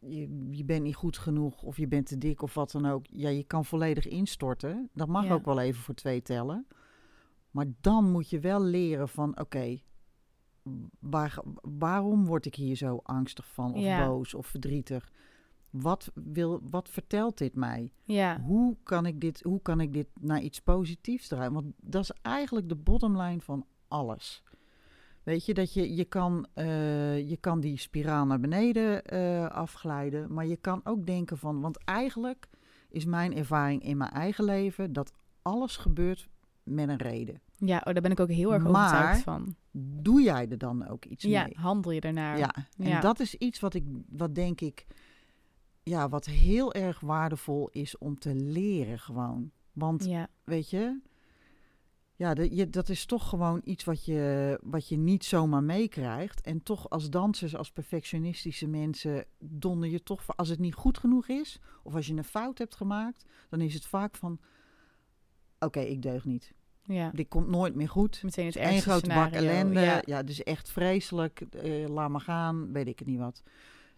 [0.00, 3.06] je, je bent niet goed genoeg of je bent te dik of wat dan ook.
[3.10, 4.90] Ja, je kan volledig instorten.
[4.94, 5.32] Dat mag Ja.
[5.32, 6.66] ook wel even voor twee tellen.
[7.50, 9.80] Maar dan moet je wel leren van oké,
[11.00, 11.38] waar,
[11.78, 14.06] waarom word ik hier zo angstig van of Ja.
[14.06, 15.12] boos of verdrietig?
[15.70, 17.92] Wat, wil, wat vertelt dit mij?
[18.04, 21.52] Ja, Hoe kan, ik dit, hoe kan ik dit naar iets positiefs draaien?
[21.52, 24.42] Want dat is eigenlijk de bottomline van alles.
[25.22, 30.32] Weet je, dat je, je, kan, eh, je kan die spiraal naar beneden eh, afglijden,
[30.34, 32.48] maar je kan ook denken van, want eigenlijk
[32.88, 36.28] is mijn ervaring in mijn eigen leven dat alles gebeurt
[36.62, 37.40] met een reden.
[37.56, 39.54] ja oh, daar ben ik ook heel erg overtuigd van.
[39.72, 41.52] Doe jij er dan ook iets Ja, mee?
[41.56, 42.38] handel je daarnaar.
[42.38, 43.00] Ja, en Ja.
[43.00, 44.86] dat is iets wat ik, wat denk ik,
[45.82, 49.50] ja, wat heel erg waardevol is om te leren gewoon.
[49.72, 51.00] Want ja, weet je,
[52.20, 56.40] ja, de, je, dat is toch gewoon iets wat je, wat je niet zomaar meekrijgt.
[56.40, 61.28] En toch als dansers, als perfectionistische mensen, donder je toch, als het niet goed genoeg
[61.28, 64.40] is, of als je een fout hebt gemaakt, dan is het vaak van,
[65.58, 66.52] oké, ik deug niet.
[66.82, 67.10] ja.
[67.14, 68.22] Dit komt nooit meer goed.
[68.22, 69.80] Meteen het Eén grote bak ellende.
[69.80, 70.02] Ja.
[70.04, 70.22] Ja.
[70.22, 71.40] dus echt vreselijk.
[71.40, 73.42] eh, laat maar gaan, weet ik het niet wat.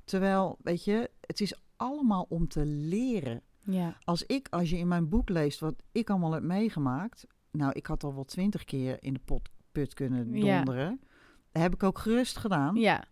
[0.04, 3.42] Terwijl, weet je, het is allemaal om te leren.
[3.64, 7.26] Ja, Als ik, als je in mijn boek leest wat ik allemaal heb meegemaakt.
[7.52, 10.40] Nou, ik had al wel twintig keer in de pot, put kunnen Ja.
[10.56, 11.00] donderen.
[11.52, 12.74] Dat heb ik ook gerust gedaan.
[12.76, 13.04] ja,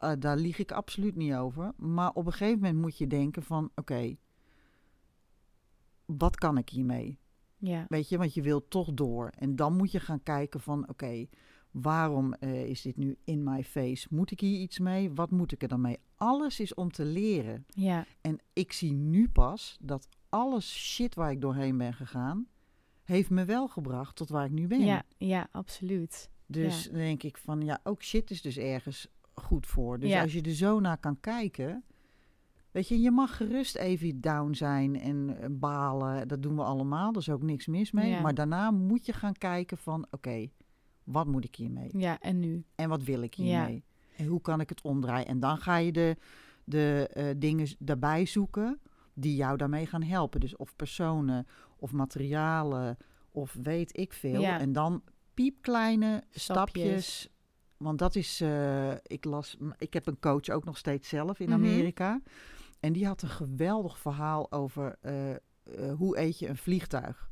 [0.00, 1.72] Eh, daar lieg ik absoluut niet over.
[1.76, 4.16] Maar op een gegeven moment moet je denken van, oké,
[6.06, 7.18] wat kan ik hiermee?
[7.56, 9.28] ja, Weet je, want je wilt toch door.
[9.38, 11.26] En dan moet je gaan kijken van, oké,
[11.70, 14.06] waarom eh, is dit nu in my face?
[14.10, 15.10] Moet ik hier iets mee?
[15.12, 15.98] Wat moet ik er dan mee?
[16.16, 17.64] Alles is om te leren.
[17.68, 22.46] ja, En ik zie nu pas dat alles shit waar ik doorheen ben gegaan,
[23.08, 24.80] heeft me wel gebracht tot waar ik nu ben.
[24.80, 26.30] ja, ja, absoluut.
[26.46, 26.90] Dus ja.
[26.92, 29.98] denk ik van, ja, ook shit is dus ergens goed voor.
[29.98, 30.22] Dus Ja.
[30.22, 31.84] als je er zo naar kan kijken,
[32.70, 36.28] weet je, je mag gerust even down zijn en eh, balen.
[36.28, 38.10] Dat doen we allemaal, er is ook niks mis mee.
[38.10, 38.20] Ja.
[38.20, 40.48] Maar daarna moet je gaan kijken van, oké,
[41.04, 41.88] wat moet ik hiermee?
[41.98, 42.64] Ja, en nu?
[42.74, 43.42] En wat wil ik Ja.
[43.44, 43.84] hiermee?
[44.16, 45.26] En hoe kan ik het omdraaien?
[45.26, 46.16] En dan ga je de,
[46.64, 48.80] de eh, dingen daarbij zoeken
[49.14, 50.40] die jou daarmee gaan helpen.
[50.40, 51.46] Dus of personen,
[51.78, 52.96] of materialen,
[53.30, 54.40] of weet ik veel.
[54.40, 54.60] Ja.
[54.60, 55.02] En dan
[55.34, 56.42] piepkleine Stapjes.
[56.42, 57.28] stapjes.
[57.76, 61.48] Want dat is, eh, ik las, ik heb een coach ook nog steeds zelf in
[61.48, 61.54] Mhm.
[61.58, 62.20] Amerika.
[62.80, 65.38] En die had een geweldig verhaal over eh, eh,
[65.96, 67.28] hoe eet je een vliegtuig.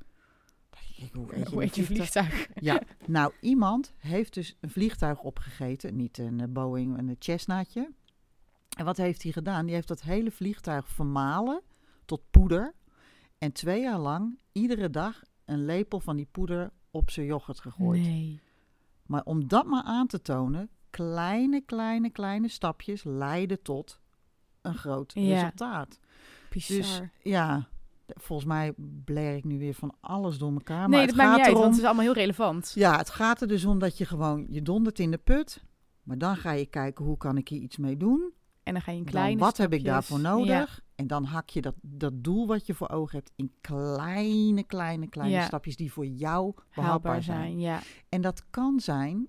[0.96, 2.48] Ik, hoe eet je Hoe een je vliegtuig?
[2.54, 5.96] Ja, nou, iemand heeft dus een vliegtuig opgegeten.
[5.96, 7.92] Niet een Boeing, een Cessnaatje.
[8.76, 9.64] En wat heeft hij gedaan?
[9.66, 11.62] Die heeft dat hele vliegtuig vermalen
[12.04, 12.74] tot poeder.
[13.38, 18.00] En twee jaar lang, iedere dag, een lepel van die poeder op zijn yoghurt gegooid.
[18.02, 18.40] Nee.
[19.06, 24.00] Maar om dat maar aan te tonen, kleine, kleine, kleine stapjes leiden tot
[24.62, 25.20] een groot Ja.
[25.34, 25.98] resultaat.
[26.50, 26.76] Bizar.
[26.76, 27.68] Dus ja,
[28.06, 28.72] volgens mij
[29.04, 30.78] blair ik nu weer van alles door elkaar.
[30.78, 32.72] maar nee, het dat maakt gaat niet uit, want het is allemaal heel relevant.
[32.74, 35.64] ja, het gaat er dus om dat je gewoon, je dondert in de put.
[36.02, 38.32] Maar dan ga je kijken, hoe kan ik hier iets mee doen?
[38.62, 40.84] En dan ga je in Dan, kleine wat heb ik daarvoor nodig?
[40.96, 45.08] En dan hak je dat, dat doel wat je voor ogen hebt in kleine, kleine,
[45.08, 45.44] kleine Ja.
[45.44, 47.38] stapjes die voor jou behapbaar zijn.
[47.40, 47.60] zijn.
[47.60, 49.28] Ja, En dat kan zijn,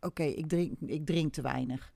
[0.00, 1.94] oké, ik, drink, ik drink te weinig.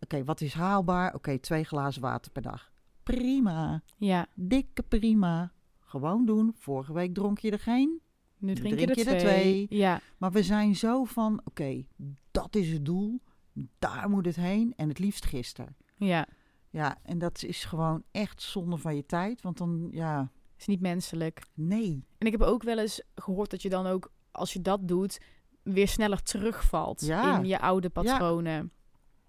[0.00, 1.14] Oké, wat is haalbaar?
[1.14, 2.72] Oké, twee glazen water per dag.
[3.02, 5.52] Prima, ja, dikke prima.
[5.80, 6.52] Gewoon doen.
[6.58, 8.00] Vorige week dronk je er geen.
[8.38, 9.66] Nu drink, drink je je er er twee.
[9.66, 9.78] twee.
[9.78, 11.84] Ja, Maar we zijn zo van, oké,
[12.30, 13.20] dat is het doel.
[13.78, 14.72] Daar moet het heen.
[14.76, 15.76] En het liefst gisteren.
[15.96, 16.26] ja.
[16.72, 19.42] Ja, en dat is gewoon echt zonde van je tijd.
[19.42, 21.42] Want dan, ja, Is niet menselijk.
[21.54, 22.04] nee.
[22.18, 25.20] En ik heb ook wel eens gehoord dat je dan ook, als je dat doet,
[25.62, 27.38] weer sneller terugvalt Ja.
[27.38, 28.72] in je oude patronen.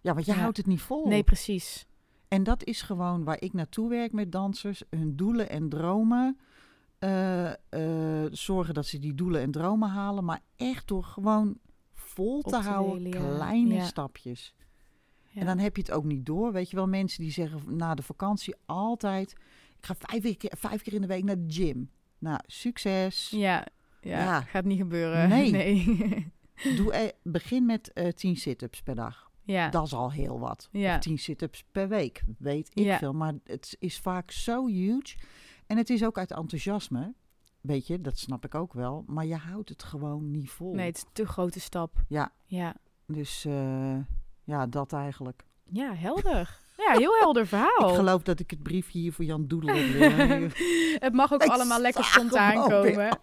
[0.01, 0.37] Ja, want je Ja.
[0.39, 1.07] houdt het niet vol.
[1.07, 1.85] Nee, precies.
[2.27, 4.83] En dat is gewoon waar ik naartoe werk met dansers.
[4.89, 6.37] Hun doelen en dromen.
[6.99, 10.23] eh, eh, zorgen dat ze die doelen en dromen halen.
[10.25, 11.57] Maar echt door gewoon
[11.93, 13.03] vol te te houden.
[13.03, 13.35] delen, ja.
[13.35, 13.83] Kleine Ja.
[13.85, 14.55] stapjes.
[15.33, 15.39] Ja.
[15.41, 16.51] En dan heb je het ook niet door.
[16.51, 19.31] Weet je wel, mensen die zeggen na de vakantie altijd...
[19.77, 21.89] Ik ga vijf keer, vijf keer in de week naar de gym.
[22.17, 23.29] Nou, succes.
[23.29, 23.65] ja,
[24.01, 24.41] ja, Ja.
[24.41, 25.29] gaat niet gebeuren.
[25.29, 25.51] Nee.
[25.61, 26.31] nee.
[26.77, 29.31] Doe, eh, begin met eh 10 sit-ups per dag.
[29.43, 29.69] ja.
[29.69, 30.69] Dat is al heel wat.
[30.71, 30.95] Ja.
[30.95, 32.97] Of 10 sit-ups per week, weet ik Ja.
[32.97, 33.13] veel.
[33.13, 35.15] Maar het is vaak zo huge.
[35.67, 37.13] En het is ook uit enthousiasme.
[37.61, 39.03] Weet je, dat snap ik ook wel.
[39.07, 40.73] Maar je houdt het gewoon niet vol.
[40.73, 42.03] Nee, het is een te grote stap.
[42.07, 42.31] Ja.
[42.45, 42.75] Ja,
[43.07, 43.97] Dus eh,
[44.43, 45.43] ja, dat eigenlijk.
[45.63, 46.61] ja helder.
[46.77, 47.89] Ja, heel helder verhaal.
[47.89, 50.51] Ik geloof dat ik het briefje hier voor Jan Doedel heb.
[51.05, 53.09] Het mag ook Ik allemaal lekker spontaan komen.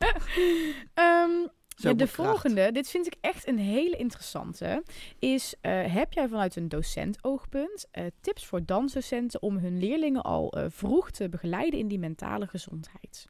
[0.95, 1.31] Ehm,
[1.77, 4.83] ja, de volgende, dit vind ik echt een hele interessante,
[5.19, 10.53] is eh, heb jij vanuit een docent-oogpunt eh, tips voor dansdocenten om hun leerlingen al
[10.53, 13.29] eh, vroeg te begeleiden in die mentale gezondheid?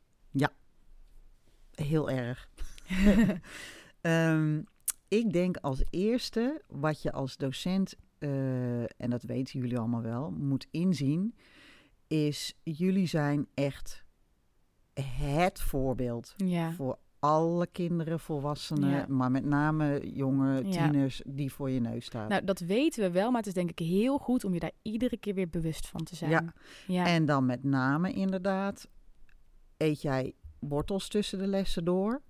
[1.75, 2.49] Heel erg.
[4.01, 4.63] Ehm,
[5.11, 10.31] ik denk als eerste wat je als docent, eh, en dat weten jullie allemaal wel,
[10.31, 11.35] moet inzien,
[12.07, 14.05] is jullie zijn echt
[15.03, 19.05] het voorbeeld Ja, voor alle kinderen, volwassenen, Ja.
[19.09, 20.71] maar met name jonge Ja.
[20.71, 22.29] tieners die voor je neus staan.
[22.29, 24.73] nou dat weten we wel, maar het is denk ik heel goed om je daar
[24.83, 26.31] iedere keer weer bewust van te zijn.
[26.31, 26.55] Ja.
[26.87, 27.07] ja.
[27.07, 28.89] En dan met name inderdaad,
[29.77, 32.23] eet jij wortels tussen de lessen door?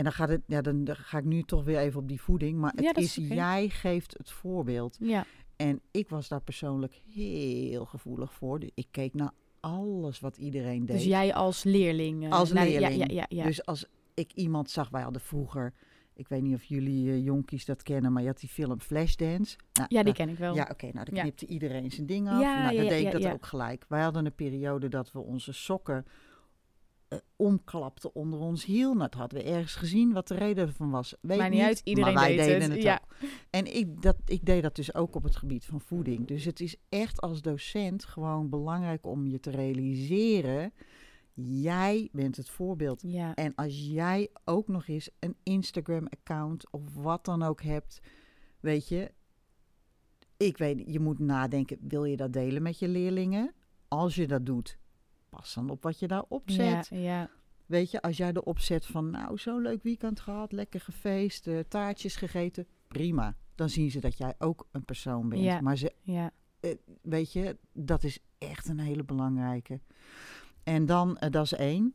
[0.00, 2.58] En dan, gaat het, ja, dan, ga ik nu toch weer even op die voeding.
[2.58, 4.96] Maar het Ja, is, jij geeft het voorbeeld.
[5.00, 5.24] ja.
[5.56, 8.60] En ik was daar persoonlijk heel gevoelig voor.
[8.60, 9.30] Dus Ik keek naar
[9.60, 10.96] alles wat iedereen deed.
[10.96, 12.24] Dus jij als leerling.
[12.24, 12.96] eh, Als leerling.
[12.96, 13.44] Ja, ja, ja.
[13.44, 13.84] Dus als
[14.14, 15.72] ik iemand zag, wij hadden vroeger...
[16.14, 19.56] Ik weet niet of jullie eh, jonkies dat kennen, maar je had die film Flashdance.
[19.72, 20.54] Nou, ja, die nou, ken ik wel.
[20.54, 22.40] ja, oké, nou dan knipte iedereen zijn ding af.
[22.40, 23.84] Ja, nou, dan deed ik dat ook gelijk.
[23.88, 26.06] Wij hadden een periode dat we onze sokken
[27.10, 28.88] eh, omklapten onder ons hiel.
[28.88, 31.14] Nou, dat hadden we ergens gezien wat de reden ervan was.
[31.20, 32.72] Weet Maakt niet niet, uit, iedereen maar wij deed deden het.
[32.72, 33.00] het, Ja.
[33.02, 33.28] ook.
[33.50, 36.26] En ik, dat, ik deed dat dus ook op het gebied van voeding.
[36.26, 40.72] Dus het is echt als docent gewoon belangrijk om je te realiseren...
[41.42, 43.02] Jij bent het voorbeeld.
[43.06, 43.34] Ja.
[43.34, 48.00] En als jij ook nog eens een Instagram-account of wat dan ook hebt,
[48.60, 49.10] weet je,
[50.36, 53.54] ik weet, je moet nadenken, wil je dat delen met je leerlingen?
[53.88, 54.78] Als je dat doet,
[55.30, 56.88] pas dan op wat je daarop zet.
[56.90, 57.30] Ja, ja.
[57.66, 61.58] Weet je, als jij erop zet van, nou, zo'n leuk weekend gehad, lekker gefeest, eh,
[61.68, 63.36] taartjes gegeten, prima.
[63.54, 65.42] Dan zien ze dat jij ook een persoon bent.
[65.42, 65.60] Ja.
[65.60, 66.30] Maar ze, ja.
[67.02, 69.80] weet je, dat is echt een hele belangrijke.
[70.62, 71.94] En dan, eh, dat is één.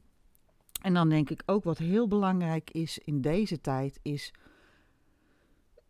[0.81, 4.33] En dan denk ik ook wat heel belangrijk is in deze tijd, is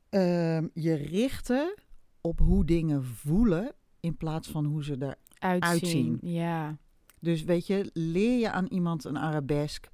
[0.10, 1.74] ehm, je richten
[2.22, 5.16] op hoe dingen voelen in plaats van hoe ze er.
[5.40, 5.72] Uitzien.
[5.72, 6.18] Uitzien.
[6.22, 6.78] Ja.
[7.26, 9.90] Dus weet je, leer je aan iemand een arabesk.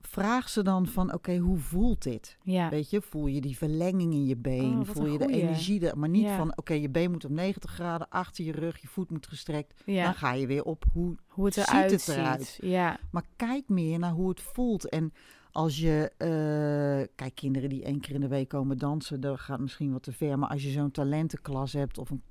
[0.00, 2.38] Vraag ze dan van, oké, hoe voelt dit?
[2.42, 2.68] Ja.
[2.70, 4.78] Weet je, voel je die verlenging in je been?
[4.78, 5.88] Oh, voel je de energie?
[5.88, 6.36] er- Maar niet Ja.
[6.36, 9.82] van, oké, je been moet op 90 graden, achter je rug, je voet moet gestrekt.
[9.86, 10.04] ja.
[10.04, 11.16] Dan ga je weer op hoe.
[11.26, 12.14] Hoe het ziet eruit het ziet.
[12.14, 12.58] eruit?
[12.62, 12.98] Ja.
[13.10, 14.88] Maar kijk meer naar hoe het voelt.
[14.88, 15.12] En
[15.52, 19.60] als je, eh, kijk, kinderen die één keer in de week komen dansen, dat gaat
[19.60, 20.38] misschien wat te ver.
[20.38, 22.22] Maar als je zo'n talentenklas hebt of een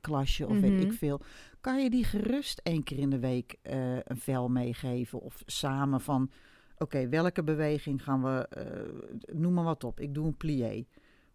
[0.00, 0.80] companyklasje of weet Mhm.
[0.80, 1.20] ik veel,
[1.60, 5.20] kan je die gerust één keer in de week eh, een vel meegeven.
[5.20, 6.30] Of samen van,
[6.78, 10.00] oké, welke beweging gaan we, eh, noem maar wat op.
[10.00, 10.86] Ik doe een plié.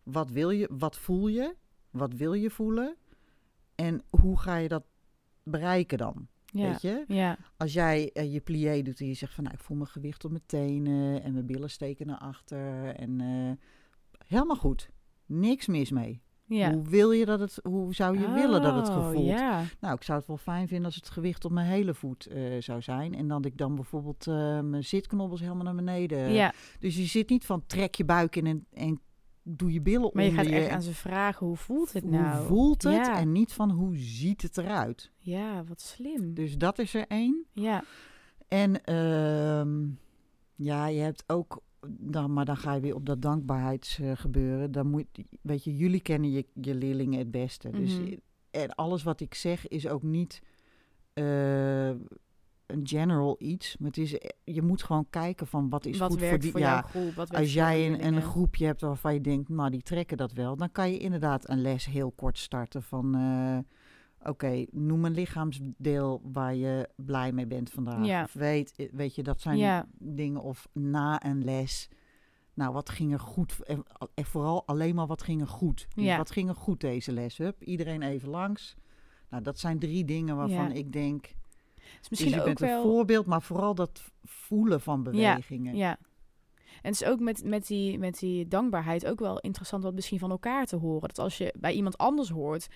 [0.04, 1.56] Wat wil je, wat voel je?
[1.92, 2.96] Wat wil je voelen?
[3.76, 4.84] En hoe ga je dat
[5.44, 6.28] bereiken dan?
[6.46, 6.70] Ja.
[6.70, 7.04] Weet je?
[7.08, 7.38] Ja.
[7.58, 10.26] Als jij eh, je plié doet en je zegt van nou, ik voel mijn gewicht
[10.26, 13.20] op mijn tenen en mijn billen steken naar achter en
[14.28, 14.90] helemaal goed.
[15.26, 16.22] Niks mis mee.
[16.46, 16.74] Ja.
[16.74, 19.26] Hoe wil je dat het, hoe zou je willen dat het Oh, gevoeld?
[19.26, 19.64] Ja.
[19.80, 22.42] Nou, ik zou het wel fijn vinden als het gewicht op mijn hele voet eh,
[22.60, 23.14] zou zijn.
[23.16, 26.32] En dat ik dan bijvoorbeeld eh, mijn zitknobbels helemaal naar beneden.
[26.32, 26.54] ja.
[26.80, 29.00] Dus je zit niet van trek je buik in en, en
[29.44, 30.56] doe je billen Maar je gaat je.
[30.56, 32.46] echt aan ze vragen, hoe voelt het hoe nou?
[32.48, 33.18] voelt het Ja.
[33.20, 35.12] en niet van hoe ziet het eruit.
[35.18, 36.34] Ja, wat slim.
[36.34, 37.46] Dus dat is er één.
[37.54, 37.84] Ja.
[38.48, 39.82] En ehm,
[40.56, 44.72] ja, je hebt ook, dan, maar dan ga je weer op dat dankbaarheidsgebeuren.
[44.72, 45.06] Dan moet,
[45.42, 47.70] weet je, jullie kennen je, je leerlingen het beste.
[47.70, 48.14] Dus Mhm.
[48.52, 50.42] en alles wat ik zeg is ook niet,
[51.14, 51.88] eh,
[52.66, 53.78] een general iets.
[53.78, 56.52] Maar het is, eh, je moet gewoon kijken van wat is wat goed voor die.
[56.52, 57.14] voor ja, groep?
[57.14, 60.56] Wat als jij een, een groepje hebt waarvan je denkt, nou die trekken dat wel,
[60.56, 63.58] dan kan je inderdaad een les heel kort starten van, eh,
[64.30, 68.06] oké, noem een lichaamsdeel waar je blij mee bent vandaag.
[68.06, 68.24] Ja.
[68.24, 69.88] Of weet, eh, weet je, dat zijn Ja.
[69.98, 70.42] dingen.
[70.42, 71.90] Of na een les,
[72.54, 73.64] nou wat ging er goed?
[73.64, 75.88] En, en vooral alleen maar wat ging er goed?
[75.96, 76.18] Dus Ja.
[76.18, 77.38] wat ging er goed deze les?
[77.38, 78.76] Hup, iedereen even langs.
[79.30, 81.34] Nou, dat zijn drie dingen waarvan ik denk,
[82.00, 82.78] dus misschien je ook bent wel...
[82.78, 85.76] een voorbeeld, maar vooral dat voelen van bewegingen.
[85.76, 85.98] Ja.
[86.82, 90.20] En het is ook met, met, die, met die dankbaarheid ook wel interessant wat misschien
[90.20, 91.08] van elkaar te horen.
[91.08, 92.68] Dat als je bij iemand anders hoort,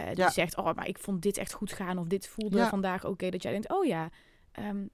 [0.00, 0.30] eh, die Ja.
[0.30, 2.68] zegt, oh, maar ik vond dit echt goed gaan of dit voelde Ja.
[2.68, 3.30] vandaag oké.
[3.30, 4.08] dat jij denkt, oh ja,
[4.52, 4.86] ehm,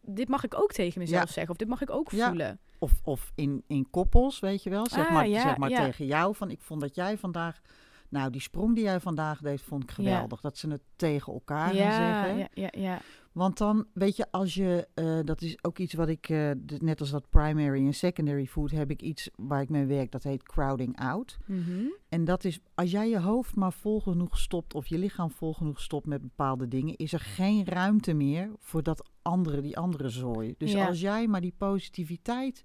[0.00, 1.32] dit mag ik ook tegen mezelf Ja.
[1.32, 2.60] zeggen of dit mag ik ook voelen.
[2.78, 4.86] Of, of in, in koppels, weet je wel.
[4.88, 7.60] Zeg Ah, maar, zeg maar tegen jou van, ik vond dat jij vandaag...
[8.08, 10.40] Nou, die sprong die jij vandaag deed, vond ik geweldig.
[10.40, 12.38] Dat ze het tegen elkaar gaan zeggen.
[12.38, 13.00] ja, ja, ja.
[13.34, 14.88] Want dan, weet je, als je...
[14.94, 16.28] eh, dat is ook iets wat ik...
[16.28, 18.70] eh, net als dat primary en secondary food...
[18.70, 20.10] heb ik iets waar ik mee werk.
[20.10, 21.38] Dat heet crowding out.
[21.46, 21.84] Mhm.
[22.08, 24.74] En dat is, als jij je hoofd maar vol genoeg stopt...
[24.74, 26.96] of je lichaam vol genoeg stopt met bepaalde dingen...
[26.96, 30.54] is er geen ruimte meer voor dat andere, die andere zooi.
[30.58, 30.86] Dus Ja.
[30.86, 32.62] als jij maar die positiviteit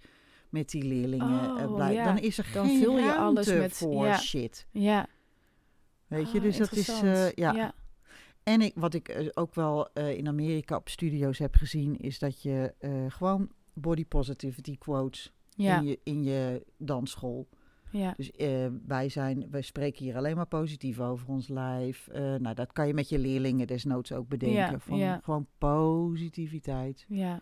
[0.50, 1.96] met die leerlingen eh, Oh, blijft...
[1.96, 2.04] ja.
[2.04, 4.18] dan is er Dan geen vul je ruimte alles met- voor ja.
[4.18, 4.68] shit.
[4.72, 5.08] Ja.
[6.08, 7.00] Weet je, Ah, dus dat is...
[7.36, 7.74] ja.
[8.50, 11.98] En ik, wat ik eh, ook wel eh, in Amerika op studio's heb gezien...
[11.98, 15.80] is dat je eh, gewoon body positivity quotes Ja.
[15.80, 17.48] in, je, in je dansschool...
[17.92, 18.14] ja.
[18.18, 18.32] Dus
[18.86, 22.10] wij, zijn, wij spreken hier alleen maar positief over ons lijf.
[22.14, 24.72] Nou, dat kan je met je leerlingen desnoods ook bedenken.
[24.72, 25.20] Ja, van ja.
[25.24, 27.06] Gewoon positiviteit.
[27.08, 27.42] Ja,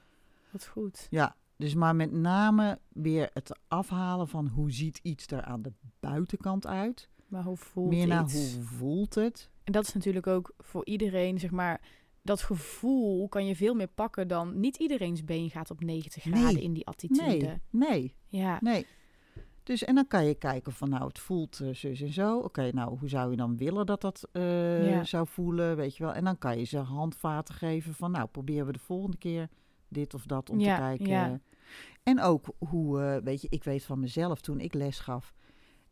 [0.51, 1.07] wat goed.
[1.09, 5.73] Ja, dus maar met name weer het afhalen van hoe ziet iets er aan de
[5.99, 7.09] buitenkant uit.
[7.27, 8.53] Maar hoe voelt Meer naar iets?
[8.53, 9.49] hoe voelt het.
[9.67, 11.81] En dat is natuurlijk ook voor iedereen, zeg maar,
[12.21, 16.33] dat gevoel kan je veel meer pakken dan niet iedereen's been gaat op 90 Nee.
[16.41, 17.21] graden in die attitude.
[17.45, 18.85] Nee, nee, Ja, nee.
[19.63, 22.37] Dus en dan kan je kijken van nou, het voelt eh, zus en zo.
[22.39, 25.03] Oké, nou, hoe zou je dan willen dat dat eh, Ja.
[25.03, 26.13] zou voelen, weet je wel.
[26.13, 29.49] En dan kan je ze handvaten geven van nou, proberen we de volgende keer
[29.87, 31.07] dit of dat om Ja, te kijken.
[31.07, 31.39] ja.
[32.03, 35.33] En ook hoe, eh, weet je, ik weet van mezelf toen ik les gaf.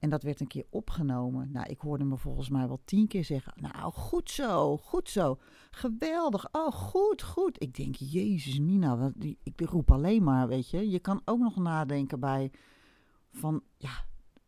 [0.05, 1.49] En dat werd een keer opgenomen.
[1.51, 3.53] Nou, ik hoorde me volgens mij wel tien keer zeggen.
[3.55, 5.37] Nou, goed zo, goed zo.
[5.71, 6.47] Geweldig.
[6.51, 7.61] Oh, goed, goed.
[7.63, 9.11] Ik denk, Jezus, Mina,
[9.43, 10.89] ik roep alleen maar, weet je.
[10.89, 12.51] Je kan ook nog nadenken bij
[13.31, 14.05] van, ja,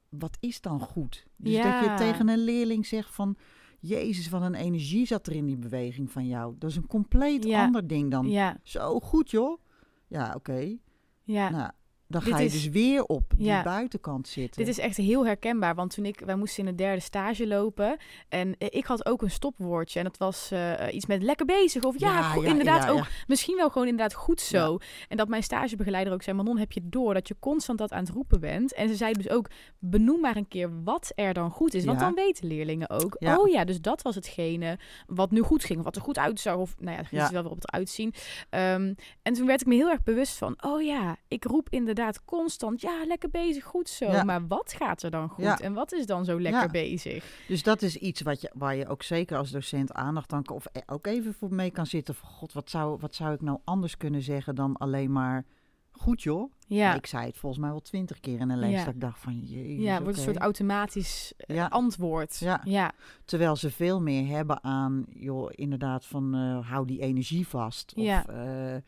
[0.10, 1.26] wat is dan goed?
[1.36, 1.82] Dus dat Ja.
[1.92, 3.36] je tegen een leerling zegt van,
[3.80, 6.56] Jezus, wat een energie zat er in die beweging van jou.
[6.60, 7.66] Dat is een compleet Ja.
[7.66, 9.62] ander ding dan, ja, zo goed joh.
[10.08, 10.78] Ja, oké.
[11.24, 11.50] ja.
[11.50, 11.72] Nou,
[12.08, 13.64] dan Dit ga je is- dus weer op die Ja.
[13.64, 14.66] buitenkant zitten.
[14.66, 17.98] Dit is echt heel herkenbaar, want toen ik, wij moesten in de derde stage lopen
[18.30, 21.84] en eh, ik had ook een stopwoordje en dat was eh, iets met lekker bezig
[21.84, 24.78] of ja, Ja, go- ja, inderdaad ook misschien wel gewoon inderdaad goed zo.
[25.08, 28.04] En dat mijn stagebegeleider ook zei, Manon, heb je door dat je constant dat aan
[28.04, 28.74] het roepen bent?
[28.74, 29.50] En ze zei dus ook,
[29.80, 33.48] benoem maar een keer wat er dan goed is, want dan weten leerlingen ook, oh
[33.50, 36.76] ja, dus dat was hetgene wat nu goed ging, of wat er goed uitzag, of
[36.80, 38.14] nou ja, het is wel weer op het uitzien.
[38.50, 41.96] Ehm, en toen werd ik me heel erg bewust van, oh ja, ik roep inderdaad
[42.26, 44.06] constant, ja, lekker bezig, goed zo.
[44.06, 44.24] Ja.
[44.24, 45.44] Maar wat gaat er dan goed?
[45.44, 45.60] Ja.
[45.60, 46.68] En wat is dan zo lekker Ja.
[46.68, 47.44] bezig?
[47.48, 50.56] Dus dat is iets wat je, waar je ook zeker als docent aandacht aan kan...
[50.56, 52.30] of e- ook even voor mee kan zitten van...
[52.30, 55.46] God, wat zou, wat zou ik nou anders kunnen zeggen dan alleen maar...
[55.92, 56.52] Goed joh.
[56.68, 58.72] Ja, Ik zei het volgens mij wel twintig keer in een les.
[58.72, 58.84] Ja.
[58.86, 61.66] Dat ik dacht van, jezus, ja wordt een soort automatisch eh, Ja.
[61.68, 62.38] antwoord.
[62.38, 62.62] Ja.
[62.64, 62.92] ja.
[63.26, 66.36] Terwijl ze veel meer hebben aan, joh, inderdaad van...
[66.36, 67.94] eh, hou die energie vast.
[67.96, 68.26] Of, Ja.
[68.28, 68.82] eh,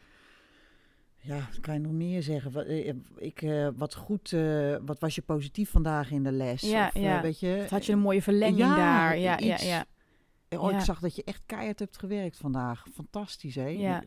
[1.21, 2.51] ja, wat kan je nog meer zeggen?
[2.51, 6.61] Wat, eh, ik, eh, wat goed, eh, wat was je positief vandaag in de les?
[6.61, 7.21] Ja, of, ja.
[7.21, 9.17] weet je, Wat had je een mooie verlenging Ja, daar?
[9.17, 9.85] Ja, ja, ja.
[10.57, 12.85] Oh, ik zag dat je echt keihard hebt gewerkt vandaag.
[12.93, 13.99] Fantastisch, hè?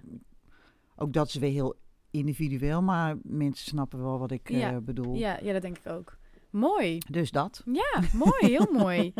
[0.96, 1.74] Ook dat is weer heel
[2.10, 5.14] individueel, maar mensen snappen wel wat ik bedoel.
[5.14, 6.16] Ja, ja, dat denk ik ook.
[6.50, 6.98] Mooi.
[7.10, 7.62] Dus dat.
[7.64, 8.46] Ja, mooi.
[8.56, 9.12] Heel mooi.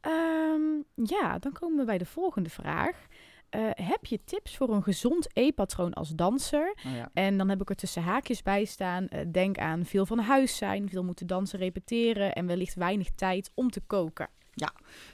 [0.00, 0.62] Ehm,
[0.94, 3.06] ja, dan komen we bij de volgende vraag.
[3.48, 6.74] Eh, heb je tips voor een gezond eetpatroon als danser?
[6.82, 7.10] Ja.
[7.14, 9.08] En dan heb ik er tussen haakjes bij staan.
[9.08, 13.50] eh, denk aan veel van huis zijn, veel moeten dansen, repeteren en wellicht weinig tijd
[13.54, 14.28] om te koken.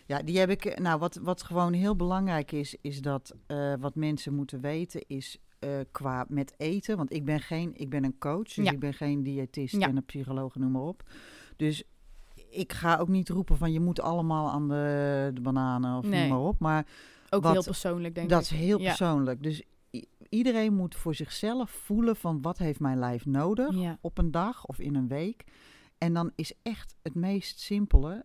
[0.07, 0.65] ja, die heb ik.
[0.65, 3.35] eh, Nou, wat, wat gewoon heel belangrijk is, is dat
[3.81, 5.39] wat mensen moeten weten is
[5.91, 6.97] qua met eten.
[6.97, 8.71] Want ik ben geen, ik ben een coach, dus Ja.
[8.73, 9.89] ik ben geen diëtist Ja.
[9.89, 11.03] en een psycholoog, noem maar op.
[11.57, 11.83] Dus
[12.51, 16.21] ik ga ook niet roepen van je moet allemaal aan de, de bananen of Nee.
[16.21, 16.59] noem maar op.
[16.59, 16.87] Maar
[17.35, 18.51] Ook Wat- heel persoonlijk, denk dat ik.
[18.51, 18.85] is heel Ja.
[18.87, 19.43] persoonlijk.
[19.43, 19.63] Dus
[20.29, 23.99] iedereen moet voor zichzelf voelen van wat heeft mijn lijf nodig Ja.
[24.01, 25.45] op een dag of in een week.
[25.99, 28.25] En dan is echt het meest simpele,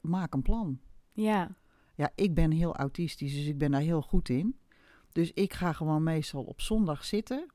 [0.00, 0.80] maak een plan.
[1.12, 1.56] Ja,
[1.96, 4.56] Ja, ik ben heel autistisch, dus ik ben daar heel goed in.
[5.12, 7.46] Dus ik ga gewoon meestal op zondag zitten.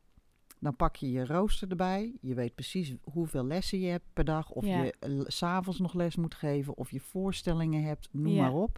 [0.60, 2.16] Dan pak je je rooster erbij.
[2.22, 4.50] Je weet precies hoeveel lessen je hebt per dag.
[4.52, 4.84] Of Ja.
[4.84, 6.78] je eh, s s'avonds nog les moet geven.
[6.78, 8.42] Of je voorstellingen hebt, noem Ja.
[8.42, 8.78] maar op.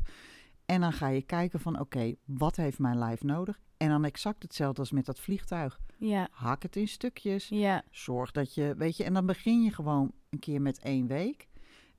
[0.70, 3.60] En dan ga je kijken van, oké, wat heeft mijn lijf nodig?
[3.78, 5.80] En dan exact hetzelfde als met dat vliegtuig.
[5.98, 7.48] Ja, Hak het in stukjes.
[7.48, 11.08] ja, Zorg dat je, weet je, en dan begin je gewoon een keer met één
[11.08, 11.48] week.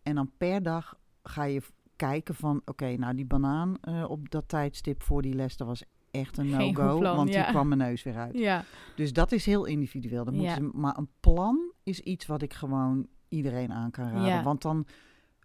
[0.02, 1.62] En dan per dag ga je
[1.96, 5.82] kijken van, oké, nou die banaan eh, op dat tijdstip voor die les, dat was
[6.10, 7.42] echt een no-go, want ja.
[7.42, 8.38] die kwam mijn neus weer uit.
[8.38, 8.64] ja,
[8.96, 10.24] Dus dat is heel individueel.
[10.24, 10.40] Dan Ja.
[10.40, 14.44] moeten ze, maar een plan is iets wat ik gewoon iedereen aan kan raden.
[14.44, 14.86] Want dan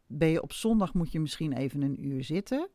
[0.08, 2.70] ben je op zondag moet je misschien even een uur zitten.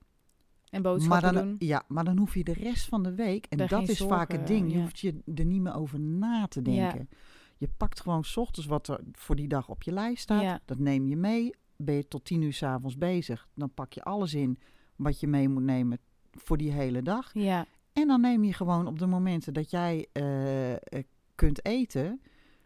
[0.71, 1.57] En Maar boodschappen dan, doen.
[1.59, 4.33] ja, maar dan hoef je de rest van de week, en Daar dat is vaak
[4.33, 4.83] het ding, je ja.
[4.83, 7.09] hoeft je er niet meer over na te denken.
[7.57, 10.43] Je pakt gewoon 's ochtends wat er voor die dag op je lijst staat.
[10.43, 10.61] Ja.
[10.65, 11.55] Dat neem je mee.
[11.77, 13.49] Ben je tot tien uur s'avonds bezig.
[13.55, 14.59] Dan pak je alles in
[14.97, 15.99] wat je mee moet nemen
[16.31, 17.31] voor die hele dag.
[17.33, 20.79] Ja, En dan neem je gewoon op de momenten dat jij eh, eh,
[21.35, 22.21] kunt eten,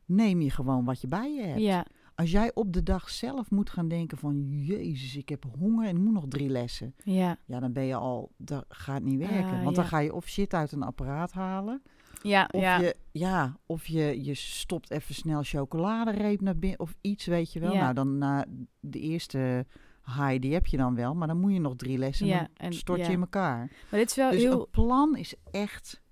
[0.04, 1.60] neem je gewoon wat je bij je hebt.
[1.60, 5.86] ja, Als jij op de dag zelf moet gaan denken van, jezus, ik heb honger
[5.88, 6.94] en ik moet nog drie lessen.
[7.04, 9.50] ja, Ja, dan ben je al, dat gaat niet werken.
[9.58, 11.82] Ah, Want dan ga je of shit uit een apparaat halen.
[12.22, 12.78] ja, Of, ja.
[12.80, 17.60] Je, ja, of je, je stopt even snel chocoladereep naar binnen of iets, weet je
[17.60, 17.72] wel.
[17.72, 17.80] Ja.
[17.80, 18.44] Nou, dan na
[18.80, 19.66] de eerste
[20.04, 21.14] high, die heb je dan wel.
[21.14, 23.58] Maar dan moet je nog drie lessen Ja, dan en- stort je in elkaar.
[23.90, 24.60] Maar dit is wel Dus heel...
[24.60, 26.02] een plan is echt...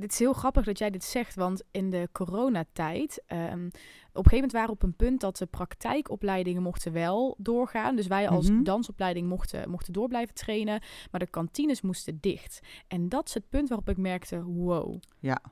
[0.00, 3.68] Dit is heel grappig dat jij dit zegt, want in de coronatijd, ehm
[4.12, 7.96] op een gegeven moment waren we op een punt dat de praktijkopleidingen mochten wel doorgaan.
[7.96, 8.62] Dus wij als Mhm.
[8.62, 12.60] dansopleiding mochten, mochten door blijven trainen, maar de kantines moesten dicht.
[12.88, 15.42] En dat is het punt waarop ik merkte, wow, Ja,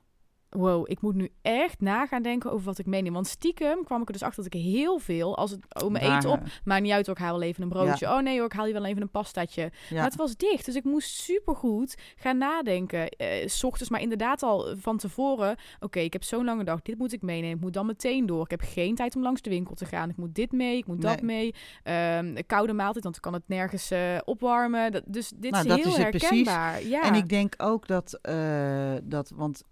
[0.50, 3.12] wow, ik moet nu echt na gaan denken over wat ik meeneem.
[3.12, 6.16] Want stiekem kwam ik er dus achter dat ik heel veel, als het, oh, mijn
[6.16, 8.06] eten op, maakt niet uit hoor, ik haal wel even een broodje.
[8.06, 9.62] Oh nee hoor, ik haal hier wel even een pastaatje.
[9.62, 9.96] Ja.
[9.96, 13.08] Maar het was dicht, dus ik moest supergoed gaan nadenken.
[13.08, 15.56] Eh, s ochtends, maar inderdaad al van tevoren.
[15.80, 17.56] Oké, ik heb zo'n lange dag, dit moet ik meenemen.
[17.56, 18.44] Ik moet dan meteen door.
[18.44, 20.10] Ik heb geen tijd om langs de winkel te gaan.
[20.10, 21.54] Ik moet dit mee, ik moet dat mee.
[21.82, 24.92] Ehm, een koude maaltijd, want ik kan het nergens eh, opwarmen.
[24.92, 26.84] Dat, dus dit Nou, is dat heel is herkenbaar.
[26.84, 27.02] Ja.
[27.02, 29.64] En ik denk ook dat, eh, dat want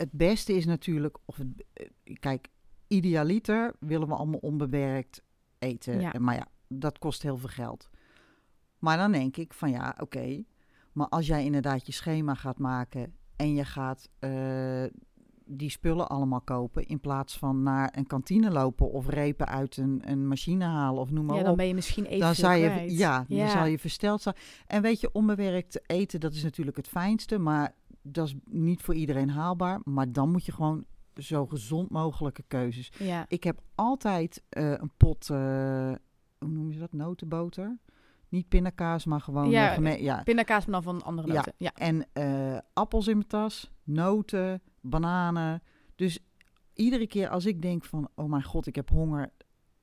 [0.00, 1.86] het beste is natuurlijk, of het, eh,
[2.20, 2.48] kijk,
[2.86, 5.22] idealiter willen we allemaal onbewerkt
[5.58, 6.00] eten.
[6.00, 6.12] Ja.
[6.18, 7.90] Maar ja, dat kost heel veel geld.
[8.78, 10.44] Maar dan denk ik van ja, oké,
[10.92, 14.84] maar als jij inderdaad je schema gaat maken en je gaat eh,
[15.44, 20.02] die spullen allemaal kopen in plaats van naar een kantine lopen of repen uit een,
[20.04, 22.54] een machine halen of noem maar ja, op dan ben je misschien even dan zou
[22.54, 23.44] je, ja, Ja.
[23.44, 24.34] dan zal je versteld zijn.
[24.66, 28.94] En weet je, onbewerkt eten, dat is natuurlijk het fijnste, maar dat is niet voor
[28.94, 29.80] iedereen haalbaar.
[29.84, 30.84] Maar dan moet je gewoon
[31.16, 32.92] zo gezond mogelijke keuzes.
[32.98, 33.24] Ja.
[33.28, 35.36] Ik heb altijd eh, een pot, eh,
[36.38, 37.78] hoe noem je dat, notenboter?
[38.28, 40.22] Niet pindakaas, maar gewoon Ja, ja.
[40.22, 41.34] Pindakaas, maar dan van andere Ja.
[41.34, 41.52] noten.
[41.56, 41.72] Ja.
[41.74, 45.62] En eh, appels in mijn tas, noten, bananen.
[45.94, 46.18] Dus
[46.74, 49.30] iedere keer als ik denk van, oh mijn god, ik heb honger,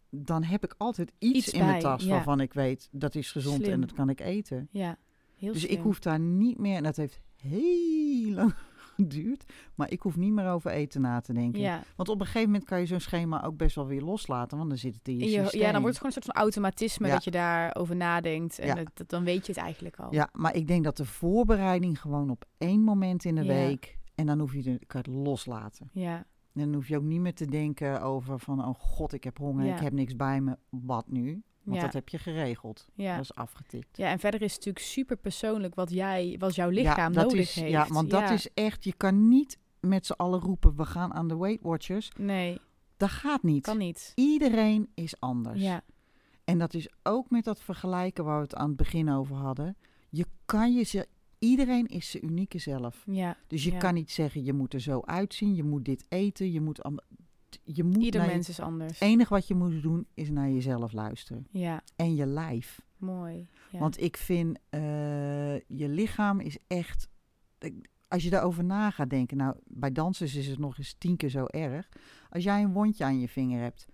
[0.10, 2.10] dan heb ik altijd iets, Iets in mijn bij, tas ja.
[2.10, 3.72] waarvan ik weet dat is gezond Slim.
[3.74, 4.68] en dat kan ik eten.
[4.72, 4.98] ja.
[5.36, 8.54] Heel dus ik hoef daar niet meer, en dat heeft heel lang
[8.96, 9.44] geduurd,
[9.76, 11.60] maar ik hoef niet meer over eten na te denken.
[11.60, 11.84] Ja.
[11.96, 14.70] Want op een gegeven moment kan je zo'n schema ook best wel weer loslaten, want
[14.70, 15.62] dan zit het in je, In je- systeem.
[15.62, 17.14] ja, dan wordt het gewoon een soort van automatisme Ja.
[17.14, 18.60] dat je daarover nadenkt.
[18.60, 18.76] En Ja.
[18.76, 20.14] het- dat- dan weet je het eigenlijk al.
[20.14, 24.26] Ja, maar ik denk dat de voorbereiding gewoon op één moment in de week, en
[24.26, 25.90] dan hoef je het, kan het loslaten.
[25.94, 26.16] Ja.
[26.54, 29.38] En dan hoef je ook niet meer te denken over van, oh god, ik heb
[29.38, 31.44] honger, ik heb niks bij me, wat nu?
[31.68, 31.86] Want Ja.
[31.86, 32.88] dat heb je geregeld.
[32.94, 33.16] Ja.
[33.16, 33.98] Dat is afgetikt.
[33.98, 37.40] ja, en verder is het natuurlijk super persoonlijk wat jij, wat jouw lichaam dat nodig
[37.40, 37.72] is, heeft.
[37.72, 38.32] Ja, want dat Ja.
[38.32, 42.12] is echt, je kan niet met z'n allen roepen, we gaan aan de Weight Watchers.
[42.18, 42.60] Nee,
[42.98, 43.64] Dat gaat niet.
[43.64, 44.12] kan niet.
[44.16, 45.62] Iedereen is anders.
[45.62, 45.82] Ja,
[46.44, 49.78] En dat is ook met dat vergelijken waar we het aan het begin over hadden.
[50.10, 51.08] Je kan je,
[51.40, 53.04] iedereen is zijn unieke zelf.
[53.06, 53.38] ja.
[53.48, 53.78] Dus je Ja.
[53.78, 56.82] kan niet zeggen, je moet er zo uitzien, je moet dit eten, je moet...
[57.64, 59.00] Je moet Ieder je- mens is anders.
[59.00, 61.48] Het enige wat je moet doen is naar jezelf luisteren.
[61.52, 62.82] Ja, En je lijf.
[62.98, 63.48] mooi.
[63.72, 63.80] Ja.
[63.80, 64.82] Want ik vind, eh,
[65.56, 67.10] je lichaam is echt...
[68.08, 69.38] Als je daarover na gaat denken...
[69.38, 71.90] Nou, bij dansers is het nog eens tien keer zo erg.
[72.30, 73.88] Als jij een wondje aan je vinger hebt...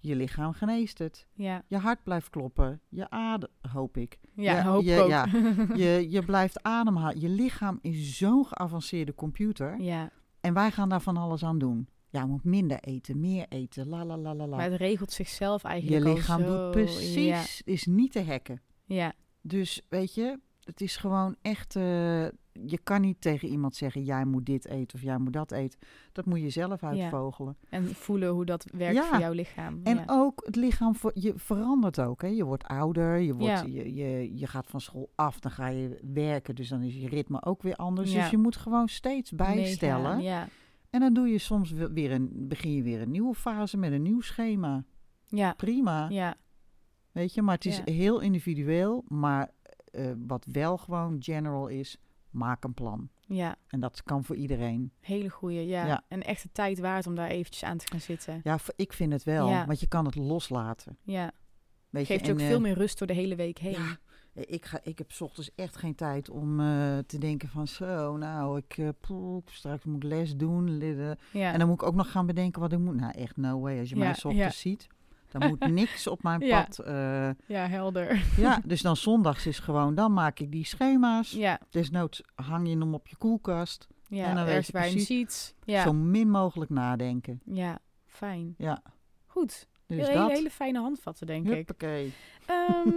[0.00, 1.26] Je lichaam geneest het.
[1.32, 2.80] ja, Je hart blijft kloppen.
[2.88, 4.18] Je adem, hoop ik.
[4.34, 5.08] ja, Ja, hoop je- ook.
[5.08, 5.26] ja.
[5.84, 7.20] Je, je blijft ademhalen.
[7.20, 9.80] Je lichaam is zo'n geavanceerde computer.
[9.80, 11.88] ja, En wij gaan daar van alles aan doen.
[12.14, 14.56] Ja, je moet minder eten, meer eten, la la la la la.
[14.56, 16.62] maar het regelt zichzelf Je eigenlijk al lichaam zo.
[16.62, 18.60] doet precies, is niet te hacken.
[18.84, 21.82] Ja, Dus weet je, het is gewoon echt, eh,
[22.52, 25.78] je kan niet tegen iemand zeggen, jij moet dit eten of jij moet dat eten.
[26.12, 27.56] Dat moet je zelf uitvogelen.
[27.68, 29.08] En voelen hoe dat werkt Ja.
[29.08, 29.80] voor jouw lichaam.
[29.84, 30.04] En ja.
[30.06, 32.22] ook het lichaam, je verandert ook.
[32.22, 32.28] Hè?
[32.28, 35.98] Je wordt ouder, je, wordt, je, je, je gaat van school af, dan ga je
[36.12, 36.54] werken.
[36.54, 38.12] Dus dan is je ritme ook weer anders.
[38.12, 40.16] Dus je moet gewoon steeds bijstellen.
[40.16, 40.48] Meegaan, Ja.
[40.94, 43.92] En dan doe je soms we- weer een, begin je weer een nieuwe fase met
[43.92, 44.84] een nieuw schema.
[45.26, 45.52] Ja.
[45.52, 46.34] Prima, Ja.
[47.12, 47.42] weet je.
[47.42, 47.92] Maar het is Ja.
[47.92, 49.04] heel individueel.
[49.08, 49.50] Maar
[49.84, 51.96] eh, wat wel gewoon general is,
[52.30, 53.08] maak een plan.
[53.26, 53.56] Ja.
[53.66, 54.92] En dat kan voor iedereen.
[55.00, 55.66] Hele goeie.
[55.66, 55.86] Ja.
[55.86, 56.04] Ja.
[56.08, 58.40] En echt de tijd waard om daar eventjes aan te gaan zitten.
[58.44, 59.48] Ja, ik vind het wel.
[59.48, 59.66] Ja.
[59.66, 60.98] Want je kan het loslaten.
[61.02, 61.32] Ja.
[61.90, 63.72] Weet Geeft je ook veel eh, meer rust door de hele week heen.
[63.72, 63.98] Ja,
[64.34, 68.16] ik, ga, ik heb 's ochtends echt geen tijd om eh, te denken van zo,
[68.16, 70.76] nou, ik eh, poeh, straks moet ik les doen.
[70.76, 71.18] lidden.
[71.32, 71.52] Ja.
[71.52, 72.96] En dan moet ik ook nog gaan bedenken wat ik moet.
[72.96, 73.78] Nou, echt no way.
[73.78, 74.86] Als je mij Ja, 's ochtends ziet,
[75.30, 76.78] dan moet niks op mijn pad.
[76.78, 76.94] eh,
[77.46, 78.24] Ja, helder.
[78.36, 81.30] ja, dus dan zondags is gewoon, dan maak ik die schema's.
[81.30, 81.60] Ja.
[81.70, 83.86] Desnoods hang je hem op je koelkast.
[84.08, 84.24] Ja.
[84.28, 85.54] En dan weet je precies- ziet.
[85.82, 87.40] Zo min mogelijk nadenken.
[87.44, 87.78] Ja.
[88.06, 88.54] Fijn.
[88.58, 88.82] Ja,
[89.26, 89.68] Goed.
[89.86, 91.54] dus hele, hele fijne handvatten, denk ik.
[91.54, 92.12] Huppakee.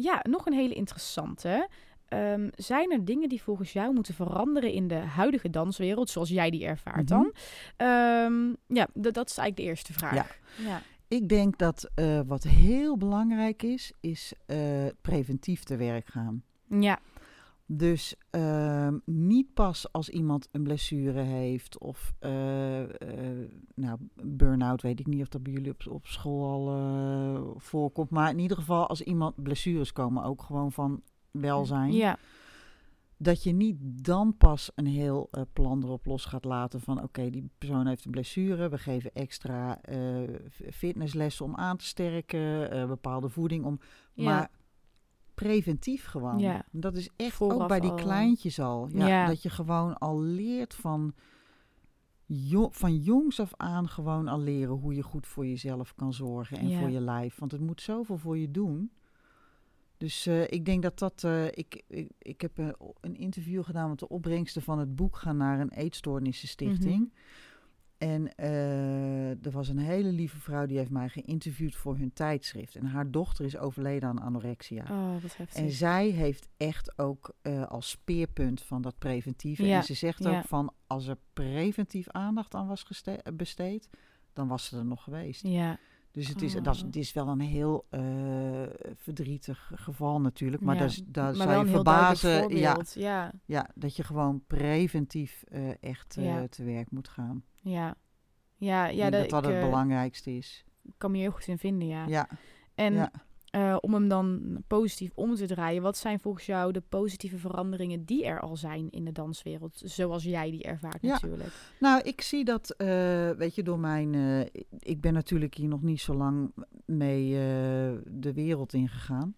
[0.00, 1.68] Ja, nog een hele interessante.
[2.08, 6.50] Ehm, zijn er dingen die volgens jou moeten veranderen in de huidige danswereld, zoals jij
[6.50, 7.32] die ervaart dan?
[7.76, 10.14] Ehm, ja, dat is eigenlijk de eerste vraag.
[10.14, 10.26] Ja.
[10.64, 10.82] ja.
[11.08, 14.58] Ik denk dat eh, wat heel belangrijk is, is eh,
[15.00, 16.42] preventief te werk gaan.
[16.68, 16.98] Ja,
[17.70, 22.30] Dus ehm, niet pas als iemand een blessure heeft of eh,
[23.74, 28.10] nou, burn-out, weet ik niet of dat bij jullie op, op school al eh, voorkomt.
[28.10, 31.92] Maar in ieder geval als iemand blessures komen, ook gewoon van welzijn.
[31.92, 32.18] ja,
[33.16, 37.50] Dat je niet dan pas een heel plan erop los gaat laten van oké, die
[37.58, 38.68] persoon heeft een blessure.
[38.68, 39.80] We geven extra
[40.70, 43.80] fitnesslessen om aan te sterken, bepaalde voeding om.
[44.12, 44.24] Ja.
[44.24, 44.50] Maar
[45.42, 46.38] preventief gewoon.
[46.38, 46.64] Ja.
[46.70, 48.88] Dat is echt Vooraf ook bij die al, eh, kleintjes al.
[48.92, 49.26] Ja, Ja.
[49.26, 51.14] Dat je gewoon al leert van,
[52.26, 56.58] jo van jongs af aan gewoon al leren hoe je goed voor jezelf kan zorgen
[56.58, 56.78] en Ja.
[56.80, 57.38] voor je lijf.
[57.38, 58.90] Want het moet zoveel voor je doen.
[59.96, 61.24] Dus eh, ik denk dat dat.
[61.24, 65.16] eh, ik, ik, ik heb een, een interview gedaan met de opbrengsten van het boek
[65.16, 66.98] gaan naar een eetstoornissenstichting.
[67.00, 67.08] Mhm.
[67.98, 72.76] En eh, er was een hele lieve vrouw die heeft mij geïnterviewd voor hun tijdschrift.
[72.76, 74.84] En haar dochter is overleden aan anorexia.
[74.90, 75.62] Oh, wat heftig.
[75.62, 79.66] En zij heeft echt ook eh, als speerpunt van dat preventieve.
[79.66, 80.38] Ja, En ze zegt ja.
[80.38, 83.88] ook van als er preventief aandacht aan was geste- besteed,
[84.32, 85.42] dan was ze er nog geweest.
[85.42, 85.78] Ja,
[86.10, 86.62] Dus het is, Oh.
[86.62, 88.00] dat is, het is wel een heel eh,
[88.96, 90.62] verdrietig geval natuurlijk.
[90.62, 90.80] Maar ja.
[90.80, 92.56] daar, daar maar zou je verbazen.
[92.56, 92.76] Ja.
[92.94, 97.44] Ja, ja, dat je gewoon preventief eh, echt eh, te werk moet gaan.
[97.62, 97.94] Ja.
[98.56, 100.64] Ja, ja, Ik dat, dat dat ik, het eh, belangrijkste is.
[100.96, 102.06] kan me heel goed in vinden, ja.
[102.06, 102.28] Ja,
[102.74, 103.10] En ja.
[103.50, 108.04] eh, om hem dan positief om te draaien, wat zijn volgens jou de positieve veranderingen
[108.04, 109.82] die er al zijn in de danswereld?
[109.84, 111.12] Zoals jij die ervaart Ja.
[111.12, 111.52] natuurlijk.
[111.80, 112.86] Nou, ik zie dat, eh,
[113.30, 114.14] weet je, door mijn.
[114.78, 116.52] ik ben natuurlijk hier nog niet zo lang
[116.84, 117.30] mee
[118.06, 119.34] de wereld ingegaan.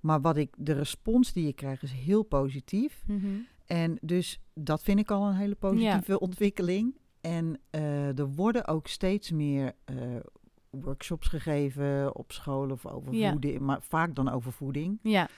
[0.00, 3.02] Maar wat ik, de respons die ik krijg is heel positief.
[3.06, 3.26] Mhm.
[3.66, 6.94] En dus dat vind ik al een hele positieve ontwikkeling.
[7.24, 9.96] En eh, er worden ook steeds meer eh,
[10.70, 13.30] workshops gegeven op scholen of over Ja.
[13.30, 14.98] voeding, maar vaak dan over voeding.
[15.02, 15.28] Ja,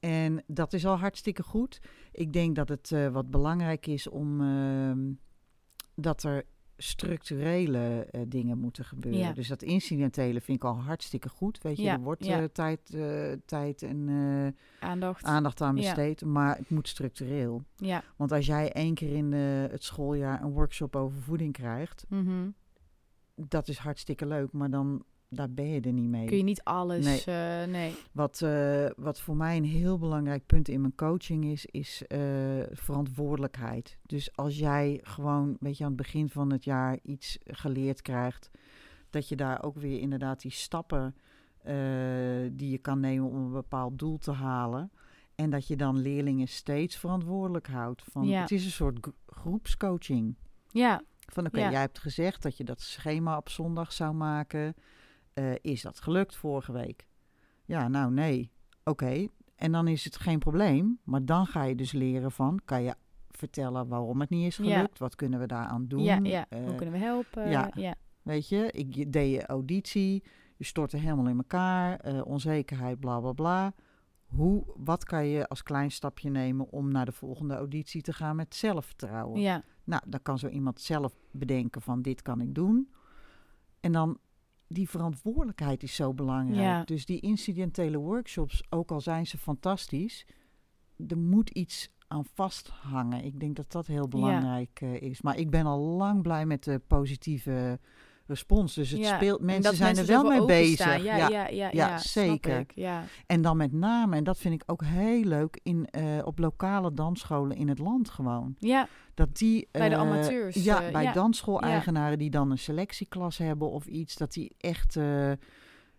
[0.00, 1.80] En dat is al hartstikke goed.
[2.12, 5.12] Ik denk dat het eh, wat belangrijk is om ehm,
[5.94, 6.44] dat er
[6.76, 9.20] structurele eh, dingen moeten gebeuren.
[9.20, 9.32] Ja.
[9.32, 11.62] Dus dat incidentele vind ik al hartstikke goed.
[11.62, 12.38] Weet je, Ja, er wordt ja.
[12.40, 14.08] eh, tijd, eh, tijd en
[14.80, 15.24] aandacht.
[15.24, 17.62] aandacht aan besteed, maar het moet structureel.
[17.76, 18.02] Ja.
[18.16, 22.48] Want als jij één keer in het schooljaar een workshop over voeding krijgt, Mhm.
[23.34, 26.26] dat is hartstikke leuk, maar dan daar ben je er niet mee.
[26.26, 27.04] Kun je niet alles...
[27.04, 27.22] Nee.
[27.36, 27.66] Nee.
[27.66, 27.94] nee.
[28.12, 32.18] Wat, eh, wat voor mij een heel belangrijk punt in mijn coaching is, is eh,
[32.72, 33.98] verantwoordelijkheid.
[34.02, 38.50] Dus als jij gewoon, weet je, aan het begin van het jaar iets geleerd krijgt,
[39.10, 41.14] dat je daar ook weer inderdaad die stappen
[41.62, 41.74] eh,
[42.52, 44.90] die je kan nemen om een bepaald doel te halen.
[45.34, 48.02] En dat je dan leerlingen steeds verantwoordelijk houdt.
[48.10, 48.40] Van, Ja.
[48.40, 50.34] Het is een soort gro- groepscoaching.
[50.70, 51.02] Ja,
[51.32, 51.70] Van oké, Ja.
[51.70, 54.74] jij hebt gezegd dat je dat schema op zondag zou maken.
[55.36, 57.06] Eh, is dat gelukt vorige week?
[57.64, 58.50] Ja, nou nee.
[58.84, 59.26] Oké,
[59.56, 60.98] en dan is het geen probleem.
[61.04, 62.94] Maar dan ga je dus leren van, kan je
[63.30, 64.74] vertellen waarom het niet is Ja.
[64.76, 64.98] gelukt?
[64.98, 66.02] Wat kunnen we daaraan doen?
[66.02, 66.46] ja, ja.
[66.48, 67.50] Eh, Hoe kunnen we helpen?
[67.50, 67.70] ja.
[67.74, 67.94] ja.
[68.22, 70.24] Weet je, ik deed je auditie,
[70.56, 73.74] je stortte helemaal in elkaar, eh, onzekerheid, bla bla bla.
[74.26, 78.36] Hoe, wat kan je als klein stapje nemen om naar de volgende auditie te gaan
[78.36, 79.40] met zelfvertrouwen?
[79.40, 79.62] ja.
[79.84, 82.90] Nou, dan kan zo iemand zelf bedenken van dit kan ik doen.
[83.80, 84.18] En dan
[84.68, 86.60] die verantwoordelijkheid is zo belangrijk.
[86.60, 86.84] Ja.
[86.84, 90.26] Dus die incidentele workshops, ook al zijn ze fantastisch,
[91.08, 93.24] er moet iets aan vasthangen.
[93.24, 95.22] Ik denk dat dat heel belangrijk eh, is.
[95.22, 97.80] Maar ik ben al lang blij met de positieve
[98.26, 98.74] respons.
[98.74, 101.02] Dus het Ja, speelt, En mensen zijn er wel mee bezig.
[101.02, 102.58] Ja, ja, ja, ja, zeker.
[102.58, 103.04] ik, Ja.
[103.26, 106.92] En dan met name, en dat vind ik ook heel leuk, in, eh, op lokale
[106.92, 108.54] dansscholen in het land gewoon.
[108.58, 113.38] ja, Dat die, Bij de eh, amateurs, Ja, eh, bij dansschool-eigenaren die dan een selectieklas
[113.38, 114.98] hebben of iets, dat die echt,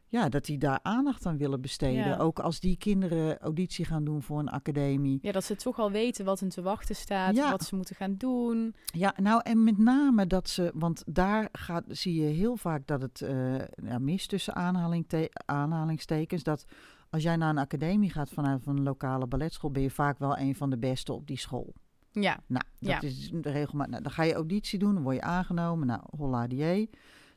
[0.10, 2.06] ja, dat die daar aandacht aan willen besteden.
[2.08, 2.18] Ja.
[2.18, 5.20] Ook als die kinderen auditie gaan doen voor een academie.
[5.22, 7.52] ja, dat ze toch al weten wat hun te wachten staat, Ja.
[7.52, 8.76] wat ze moeten gaan doen.
[8.86, 13.02] Ja, nou en met name dat ze, want daar gaat, zie je heel vaak dat
[13.02, 16.44] het eh, ja, mis tussen aanhaling te- aanhalingstekens.
[16.44, 16.66] Dat
[17.10, 20.56] als jij naar een academie gaat vanuit een lokale balletschool, ben je vaak wel een
[20.56, 21.74] van de beste op die school.
[22.12, 23.02] Ja, Nou, dat Ja.
[23.02, 23.92] is de regelmatig.
[23.92, 25.88] Nou, dan ga je auditie doen, dan word je aangenomen.
[25.88, 26.90] Nou, holla die.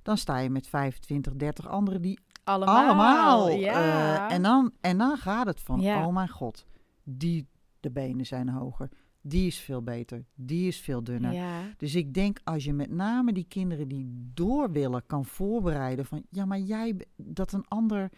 [0.02, 2.84] Dan sta je met 25, 30 anderen die allemaal.
[2.86, 3.50] allemaal.
[3.50, 4.28] Ja.
[4.28, 6.06] eh, en, dan, en dan gaat het van, Ja.
[6.06, 6.66] oh mijn god,
[7.04, 7.46] die,
[7.80, 8.88] de benen zijn hoger.
[9.22, 10.24] Die is veel beter.
[10.34, 11.32] Die is veel dunner.
[11.32, 11.60] ja.
[11.76, 16.22] Dus ik denk als je met name die kinderen die door willen kan voorbereiden van
[16.30, 18.10] ja, maar jij dat een ander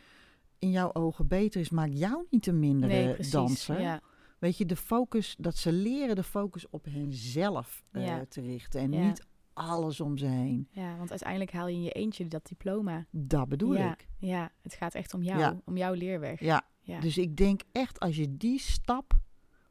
[0.59, 3.81] in jouw ogen beter is, maakt jou niet een mindere Nee, danser.
[3.81, 4.01] Ja.
[4.39, 8.25] Weet je, de focus, dat ze leren de focus op henzelf eh, Ja.
[8.29, 9.27] te richten en niet
[9.69, 10.69] alles om ze heen.
[10.71, 13.07] ja, want uiteindelijk haal je in je eentje dat diploma.
[13.11, 14.09] Dat bedoel ja, ik.
[14.19, 15.61] ja, het gaat echt om jou, Ja.
[15.65, 16.41] om jouw leerweg.
[16.41, 16.63] Ja.
[16.81, 17.01] Ja.
[17.01, 19.13] Dus ik denk echt als je die stap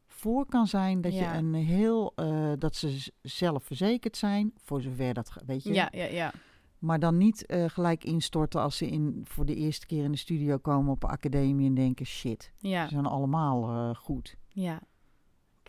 [0.07, 4.81] voor kan zijn, dat je een heel, eh, dat ze z- zelf verzekerd zijn, voor
[4.81, 5.73] zover dat, weet je.
[5.73, 6.33] ja, ja, ja.
[6.79, 10.17] Maar dan niet eh, gelijk instorten als ze in, voor de eerste keer in de
[10.17, 12.83] studio komen op een academie en denken, shit, ja.
[12.83, 14.35] ze zijn allemaal eh, goed.
[14.47, 14.81] ja.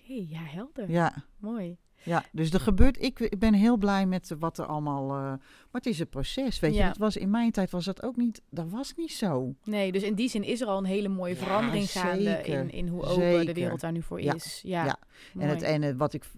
[0.02, 0.90] Oké, ja, helder.
[0.90, 1.76] Ja, Mooi.
[2.04, 5.38] ja, dus er gebeurt, ik, ik ben heel blij met wat er allemaal, eh, maar
[5.70, 6.82] het is een proces, weet je.
[6.82, 9.54] Dat was, in mijn tijd was dat ook niet, dat was niet zo.
[9.64, 12.70] Nee, dus in die zin is er al een hele mooie Ja, verandering gaande in,
[12.70, 14.34] in hoe open de wereld daar nu voor Ja.
[14.34, 14.60] is.
[14.64, 14.98] Ja.
[15.38, 16.30] En het ene wat, ik,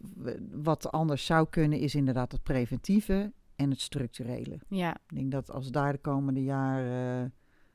[0.52, 4.58] wat anders zou kunnen is inderdaad het preventieve en het structurele.
[4.68, 7.30] Ja, Ik denk dat als daar de komende jaren, eh,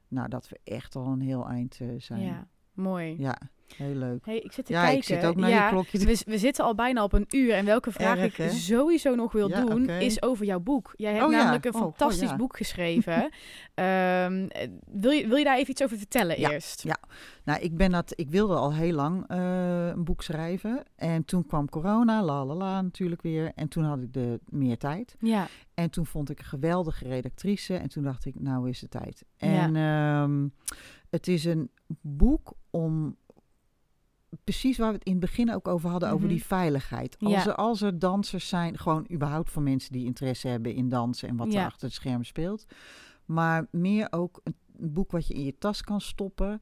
[0.08, 2.22] nou dat we echt al een heel eind eh, zijn.
[2.22, 3.16] ja, mooi.
[3.20, 3.38] Ja,
[3.78, 4.26] heel leuk.
[4.26, 4.98] Hey, ik zit te Ja, kijken.
[4.98, 7.54] ik zit ook naar ja, je klokje we, we zitten al bijna op een uur.
[7.54, 8.50] En welke vraag Erg, ik hè?
[8.50, 10.94] sowieso nog wil Ja, doen, is over jouw boek.
[10.96, 13.30] Jij hebt Oh, namelijk een Oh, fantastisch boek geschreven.
[13.74, 16.84] Ehm, eh, wil, je, wil je daar even iets over vertellen eerst?
[16.84, 16.98] ja.
[17.44, 20.84] Nou, ik, ben dat, ik wilde al heel lang eh, een boek schrijven.
[20.96, 23.52] En toen kwam corona, la la la natuurlijk weer.
[23.56, 25.16] En toen had ik de meer tijd.
[25.20, 27.76] Ja, En toen vond ik een geweldige redactrice.
[27.76, 29.26] En toen dacht ik, nou is de tijd.
[29.38, 29.48] Ja.
[29.48, 30.48] En ehm,
[31.10, 31.70] het is een
[32.02, 33.18] boek om...
[34.44, 36.34] Precies waar we het in het begin ook over hadden, over Mhm.
[36.34, 37.16] die veiligheid.
[37.20, 37.36] Ja.
[37.36, 41.30] Als, er, als er dansers zijn, gewoon überhaupt voor mensen die interesse hebben in dansen
[41.30, 41.60] en wat Ja.
[41.60, 42.66] er achter het scherm speelt.
[43.26, 44.56] Maar meer ook een,
[44.94, 46.62] boek wat je in je tas kan stoppen.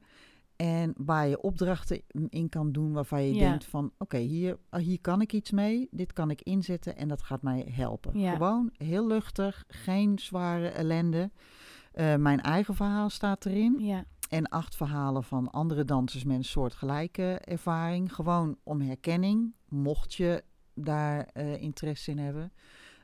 [0.56, 3.48] En waar je opdrachten in kan doen waarvan je Ja.
[3.48, 3.92] denkt van...
[3.98, 7.42] oké, hier, ah, hier kan ik iets mee, dit kan ik inzetten en dat gaat
[7.42, 8.18] mij helpen.
[8.18, 8.32] Ja.
[8.32, 11.30] Gewoon heel luchtig, geen zware ellende.
[11.92, 13.76] Eh, mijn eigen verhaal staat erin.
[13.78, 18.14] ja, En acht verhalen van andere dansers met een soortgelijke ervaring.
[18.14, 20.42] Gewoon om herkenning, mocht je
[20.74, 22.52] daar eh, interesse in hebben.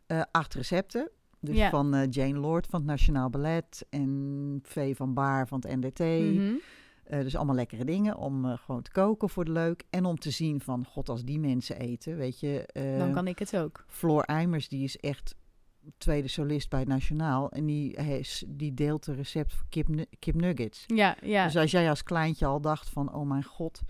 [0.07, 1.11] Eh, acht recepten.
[1.41, 1.71] Dus Ja.
[1.71, 5.99] van eh, Jane Lord van het Nationaal Ballet en V van Baar van het NDT.
[5.99, 6.55] Mhm.
[7.05, 9.85] Dus allemaal lekkere dingen om gewoon te koken voor de leuk.
[9.91, 12.69] En om te zien van, god, als die mensen eten, weet je.
[12.99, 13.85] dan kan ik het ook.
[13.89, 15.35] Floor Eimers, die is echt
[15.99, 17.51] tweede solist bij het Nationaal.
[17.51, 17.99] En die,
[18.47, 20.85] die deelt de recept voor kip, kip nuggets.
[20.87, 23.83] Ja, ja, Dus als jij als kleintje al dacht van, oh mijn god.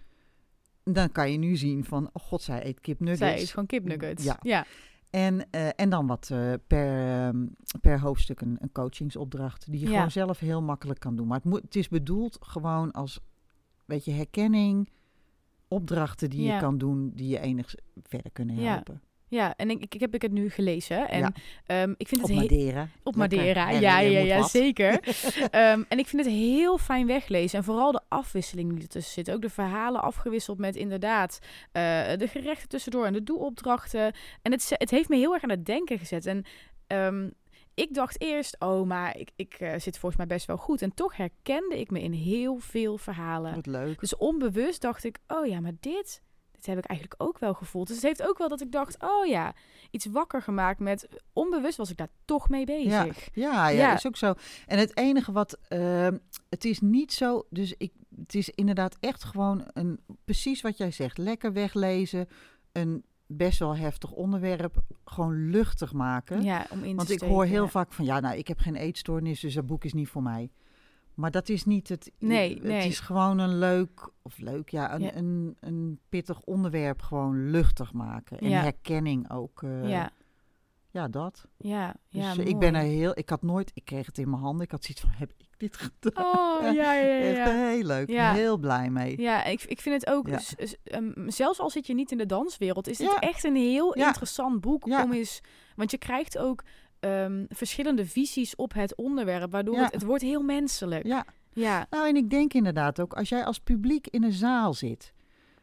[0.84, 3.18] Dan kan je nu zien van, oh god, zij eet kip nuggets.
[3.18, 4.24] zij is gewoon kipnuggets.
[4.24, 4.38] Ja.
[4.42, 4.66] ja,
[5.10, 7.46] En, eh, en dan wat eh, per, ehm,
[7.80, 9.70] per hoofdstuk een, een coachingsopdracht.
[9.70, 9.92] Die je Ja.
[9.94, 11.26] gewoon zelf heel makkelijk kan doen.
[11.26, 13.20] Maar het, moet, het is bedoeld gewoon als,
[13.84, 14.88] weet je, herkenning.
[15.68, 16.54] Opdrachten die Ja.
[16.54, 18.72] je kan doen, die je enig verder kunnen Ja.
[18.72, 19.02] helpen.
[19.34, 19.54] Ja.
[19.56, 21.08] En ik, ik heb ik het nu gelezen.
[21.08, 21.32] En Ja.
[21.66, 22.48] ehm, ik vind Op het heel...
[22.48, 22.88] Madeira.
[23.02, 23.16] Op.
[23.16, 25.00] Madeira, En ja, ja, ja, zeker.
[25.50, 27.58] Ehm, en ik vind het heel fijn weglezen.
[27.58, 29.30] En vooral de afwisseling die ertussen zit.
[29.30, 31.38] Ook de verhalen afgewisseld met inderdaad
[31.72, 31.82] eh,
[32.16, 34.12] de gerechten tussendoor en de doelopdrachten.
[34.42, 36.26] En het, het heeft me heel erg aan het denken gezet.
[36.26, 36.44] En
[36.86, 37.28] ehm,
[37.74, 40.82] ik dacht eerst, oh, maar ik, ik eh, zit volgens mij best wel goed.
[40.82, 43.54] En toch herkende ik me in heel veel verhalen.
[43.54, 44.00] Wat leuk.
[44.00, 46.22] Dus onbewust dacht ik, oh ja, maar dit,
[46.66, 47.86] heb ik eigenlijk ook wel gevoeld.
[47.86, 49.54] Dus het heeft ook wel dat ik dacht, oh ja,
[49.90, 51.08] iets wakker gemaakt met...
[51.32, 53.28] Onbewust was ik daar toch mee bezig.
[53.32, 53.94] ja, ja, Ja.
[53.94, 54.34] is ook zo.
[54.66, 59.24] En het enige wat, ehm, het is niet zo, dus ik, het is inderdaad echt
[59.24, 62.28] gewoon een, precies wat jij zegt, lekker weglezen,
[62.72, 66.42] een best wel heftig onderwerp, gewoon luchtig maken.
[66.42, 67.68] Ja, om in Want te ik hoor heel ja.
[67.68, 70.50] vaak van, ja, nou, ik heb geen eetstoornis, dus dat boek is niet voor mij.
[71.14, 72.10] Maar dat is niet het.
[72.18, 72.88] Nee, het nee.
[72.88, 75.14] is gewoon een leuk, of leuk, ja, een, Ja.
[75.14, 78.38] Een, een pittig onderwerp gewoon luchtig maken.
[78.38, 78.60] En Ja.
[78.60, 79.62] herkenning ook.
[79.62, 80.10] eh, ja,
[80.90, 81.46] ja, dat.
[81.58, 82.34] ja, ja.
[82.34, 84.64] dus eh, ik ben er heel, ik had nooit, ik kreeg het in mijn handen.
[84.64, 86.24] Ik had zoiets van, heb ik dit gedaan?
[86.24, 87.18] Oh, ja, ja, ja.
[87.44, 88.32] Echt heel leuk, Ja.
[88.32, 89.20] heel blij mee.
[89.20, 92.88] Ja, ik, ik vind het ook, ehm, zelfs al zit je niet in de danswereld,
[92.88, 95.02] is dit echt een heel interessant boek Ja.
[95.02, 95.40] om eens,
[95.76, 96.62] want je krijgt ook
[97.04, 99.82] ehm, verschillende visies op het onderwerp, waardoor Ja.
[99.84, 101.06] het, het wordt heel menselijk.
[101.06, 101.24] Ja.
[101.52, 105.12] Ja, Nou, en ik denk inderdaad ook, als jij als publiek in een zaal zit,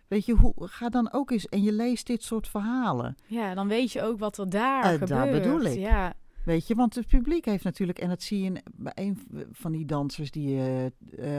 [0.08, 3.16] weet je, hoe, ga dan ook eens en je leest dit soort verhalen.
[3.28, 5.10] ja, dan weet je ook wat er daar Eh, gebeurt.
[5.10, 5.80] daar bedoel ik.
[5.80, 6.14] Ja,
[6.46, 9.20] Weet je, want het publiek heeft natuurlijk, en dat zie je in- bij een
[9.52, 10.86] van die dansers die eh,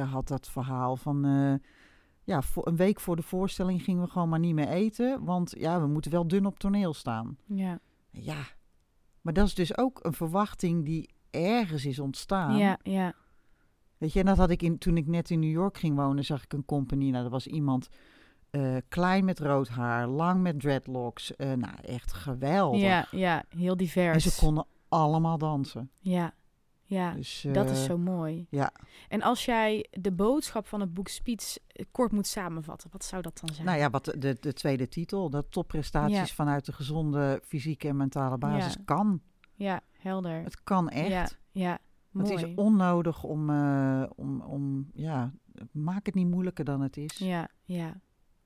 [0.00, 1.26] eh, had dat verhaal van,
[2.24, 5.54] ja, voor, een week voor de voorstelling gingen we gewoon maar niet meer eten, want
[5.58, 7.36] ja, we moeten wel dun op toneel staan.
[7.46, 7.78] ja,
[8.10, 8.36] Ja,
[9.22, 12.56] maar dat is dus ook een verwachting die ergens is ontstaan.
[12.56, 13.14] ja, ja,
[13.98, 16.24] Weet je, en dat had ik in, toen ik net in New York ging wonen,
[16.24, 17.10] zag ik een compagnie.
[17.10, 17.88] Nou, dat was iemand
[18.50, 21.36] eh, klein met rood haar, lang met dreadlocks.
[21.36, 22.80] eh, nou, echt geweldig.
[22.80, 24.36] ja, ja, heel en divers.
[24.36, 25.90] ze konden allemaal dansen.
[25.98, 26.34] Ja,
[26.92, 27.14] ja.
[27.14, 28.46] Dus, Dat is eh, zo mooi.
[28.50, 28.72] ja.
[29.08, 31.56] En als jij de boodschap van het boek Speech
[31.90, 33.66] kort moet samenvatten, wat zou dat dan zijn?
[33.66, 36.26] Nou ja, wat de, de, de tweede titel, dat topprestaties Ja.
[36.26, 38.80] vanuit de gezonde fysieke en mentale basis Ja.
[38.84, 39.20] kan.
[39.54, 40.42] Ja, helder.
[40.42, 41.08] Het kan echt.
[41.08, 41.28] Ja,
[41.62, 41.72] ja.
[42.12, 42.34] het Mooi.
[42.44, 45.32] is onnodig om, eh, om, om, ja,
[45.70, 47.18] maak het niet moeilijker dan het is.
[47.18, 48.00] Ja, ja.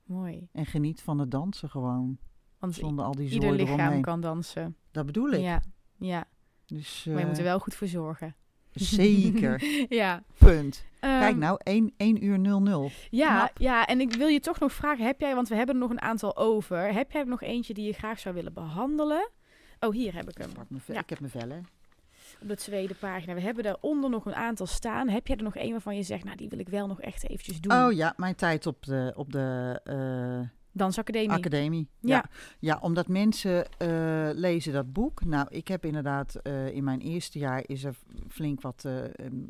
[0.05, 0.49] Mooi.
[0.53, 2.18] En geniet van het dansen gewoon,
[2.59, 4.03] Want zonder al die ieder zooi lichaam eromheen.
[4.03, 4.76] kan dansen.
[4.90, 5.40] Dat bedoel ik.
[5.40, 5.62] Ja,
[5.99, 6.24] ja.
[6.66, 8.34] Dus, Maar je moet er eh, wel goed voor zorgen.
[8.72, 9.64] Zeker.
[9.88, 10.22] ja.
[10.38, 10.84] Punt.
[11.00, 12.90] Kijk Ehm, nou, 1, 1 uur 00.
[13.10, 13.58] Ja, knap.
[13.58, 15.90] ja, en ik wil je toch nog vragen, heb jij, want we hebben er nog
[15.90, 16.92] een aantal over.
[16.92, 19.30] Heb jij er nog eentje die je graag zou willen behandelen?
[19.80, 20.50] Oh, hier heb ik hem.
[20.80, 20.94] Vel.
[20.94, 21.00] Ja.
[21.00, 21.66] Ik heb mijn vellen.
[22.40, 23.34] Op de tweede pagina.
[23.34, 25.08] We hebben daaronder nog een aantal staan.
[25.08, 27.28] Heb jij er nog een waarvan je zegt, nou, die wil ik wel nog echt
[27.28, 27.72] eventjes doen?
[27.72, 31.31] Oh ja, mijn tijd op de, op de eh, Dansacademie.
[31.31, 31.89] academie.
[32.01, 32.16] Ja.
[32.16, 32.24] Ja.
[32.59, 33.89] ja, omdat mensen eh,
[34.33, 35.24] lezen dat boek.
[35.24, 37.97] Nou, ik heb inderdaad eh, in mijn eerste jaar is er
[38.29, 38.95] flink wat eh,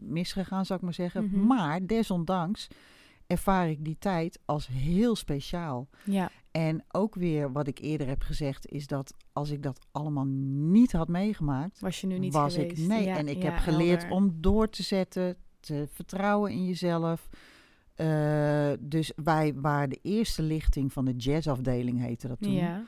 [0.01, 1.25] misgegaan, zou ik maar zeggen.
[1.25, 1.47] Mhm.
[1.47, 2.69] Maar desondanks
[3.27, 5.89] ervaar ik die tijd als heel speciaal.
[6.05, 10.27] ja, En ook weer wat ik eerder heb gezegd, is dat als ik dat allemaal
[10.27, 12.79] niet had meegemaakt, was je nu niet was geweest.
[12.79, 13.05] ik nee.
[13.05, 14.19] Ja, en ik ja, heb geleerd helder.
[14.19, 17.29] om door te zetten, te vertrouwen in jezelf.
[17.97, 22.53] Eh, dus wij waren de eerste lichting van de jazzafdeling, heette dat toen.
[22.53, 22.85] Ja,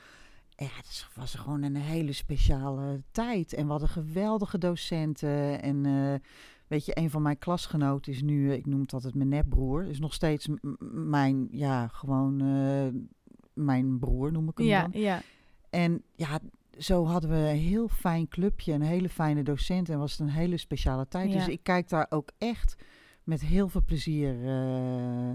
[0.56, 3.52] Ja, het was gewoon een hele speciale tijd.
[3.52, 5.62] En we hadden geweldige docenten.
[5.62, 6.14] En eh,
[6.66, 9.84] weet je, een van mijn klasgenoten is nu, eh, ik noem het altijd mijn nepbroer,
[9.84, 10.48] is nog steeds
[10.90, 12.36] mijn, ja, gewoon
[13.54, 15.00] mijn broer noem ik hem ja, dan.
[15.00, 15.22] ja,
[15.70, 16.40] En ja,
[16.78, 20.34] zo hadden we een heel fijn clubje, een hele fijne docent en was het een
[20.34, 21.30] hele speciale tijd.
[21.30, 21.38] Ja.
[21.38, 22.76] Dus ik kijk daar ook echt
[23.28, 25.32] met heel veel plezier eh,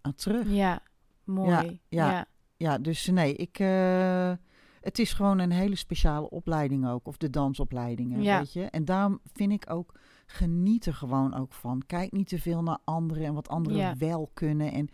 [0.00, 0.48] aan terug.
[0.50, 0.82] ja.
[1.24, 1.80] Mooi.
[1.88, 2.26] Ja, ja.
[2.56, 4.32] Ja, dus nee, ik, eh,
[4.80, 8.38] het is gewoon een hele speciale opleiding ook, of de dansopleidingen, Ja.
[8.38, 8.64] weet je.
[8.64, 9.94] En daarom vind ik ook,
[10.26, 11.82] geniet er gewoon ook van.
[11.86, 13.96] Kijk niet te veel naar anderen en wat anderen Ja.
[13.96, 14.72] wel kunnen.
[14.72, 14.88] En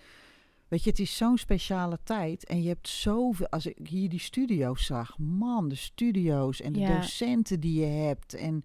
[0.69, 4.21] weet je, het is zo'n speciale tijd en je hebt zoveel, als ik hier die
[4.21, 8.65] studio's zag, man, de studio's en de docenten die je hebt en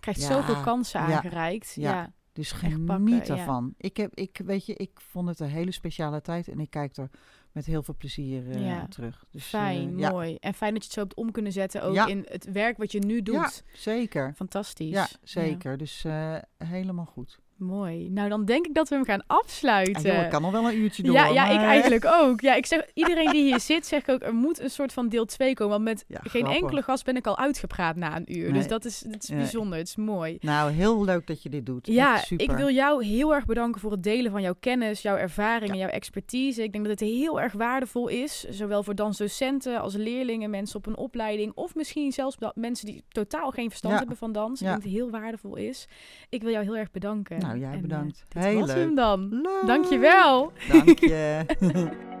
[0.00, 1.74] Krijgt Ja, zoveel kansen aangereikt.
[1.74, 1.92] Ja.
[1.92, 2.12] ja.
[2.38, 3.24] Dus geniet pakken, ja.
[3.26, 3.74] ervan.
[3.76, 6.96] Ik heb, ik weet je, ik vond het een hele speciale tijd en ik kijk
[6.96, 7.10] er
[7.52, 8.80] met heel veel plezier Ja.
[8.80, 9.24] aan terug.
[9.30, 10.10] Dus, eh, Fijn, ja.
[10.10, 10.36] mooi.
[10.40, 12.92] En fijn dat je het zo hebt om kunnen zetten, ook in het werk wat
[12.92, 13.34] je nu doet.
[13.34, 14.32] Ja, zeker.
[14.36, 14.90] Fantastisch.
[14.90, 15.76] Ja, zeker.
[15.76, 17.38] Dus eh, helemaal goed.
[17.58, 18.10] Mooi.
[18.10, 19.94] Nou, dan denk ik dat we hem gaan afsluiten.
[19.96, 21.14] Ah, joh, ik kan nog wel een uurtje door.
[21.14, 22.40] ja, ja, ik eigenlijk ook.
[22.40, 25.08] Ja, ik zeg, iedereen die hier zit, zeg ik ook, er moet een soort van
[25.08, 25.72] deel 2 komen.
[25.72, 26.60] Want met Ja, geen grappig.
[26.62, 28.42] enkele gast ben ik al uitgepraat na een uur.
[28.44, 28.52] Nee.
[28.52, 30.36] Dus dat is, dat is bijzonder, het is mooi.
[30.40, 31.86] Nou, heel leuk dat je dit doet.
[31.86, 32.50] Ja, super.
[32.50, 35.72] ik wil jou heel erg bedanken voor het delen van jouw kennis, jouw ervaring Ja.
[35.72, 36.62] en jouw expertise.
[36.62, 40.86] Ik denk dat het heel erg waardevol is, zowel voor dansdocenten als leerlingen, mensen op
[40.86, 44.60] een opleiding, of misschien zelfs mensen die totaal geen verstand hebben van dans.
[44.60, 45.88] Ik denk dat het heel waardevol is.
[46.28, 47.38] Ik wil jou heel erg bedanken.
[47.38, 48.24] Nou, jij En, eh, bedankt.
[48.28, 48.76] dit Heel was leuk.
[48.76, 49.28] hem dan.
[49.30, 49.62] Leuk.
[49.66, 50.52] Dankjewel.
[50.72, 51.44] Dank je.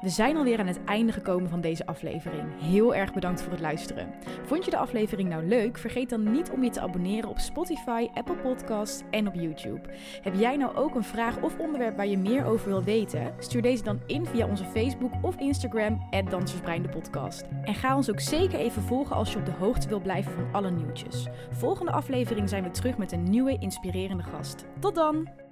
[0.00, 2.42] We zijn alweer aan het einde gekomen van deze aflevering.
[2.60, 4.14] Heel erg bedankt voor het luisteren.
[4.42, 5.78] Vond je de aflevering nou leuk?
[5.78, 9.80] Vergeet dan niet om je te abonneren op Spotify, Apple Podcasts en op YouTube.
[10.22, 13.34] Heb jij nou ook een vraag of onderwerp waar je meer over wil weten?
[13.38, 17.44] Stuur deze dan in via onze Facebook of Instagram, Dansersbrein podcast.
[17.62, 20.48] En ga ons ook zeker even volgen als je op de hoogte wil blijven van
[20.52, 21.26] alle nieuwtjes.
[21.50, 24.64] Volgende aflevering zijn we terug met een nieuwe inspirerende gast.
[24.78, 25.49] Tot dan!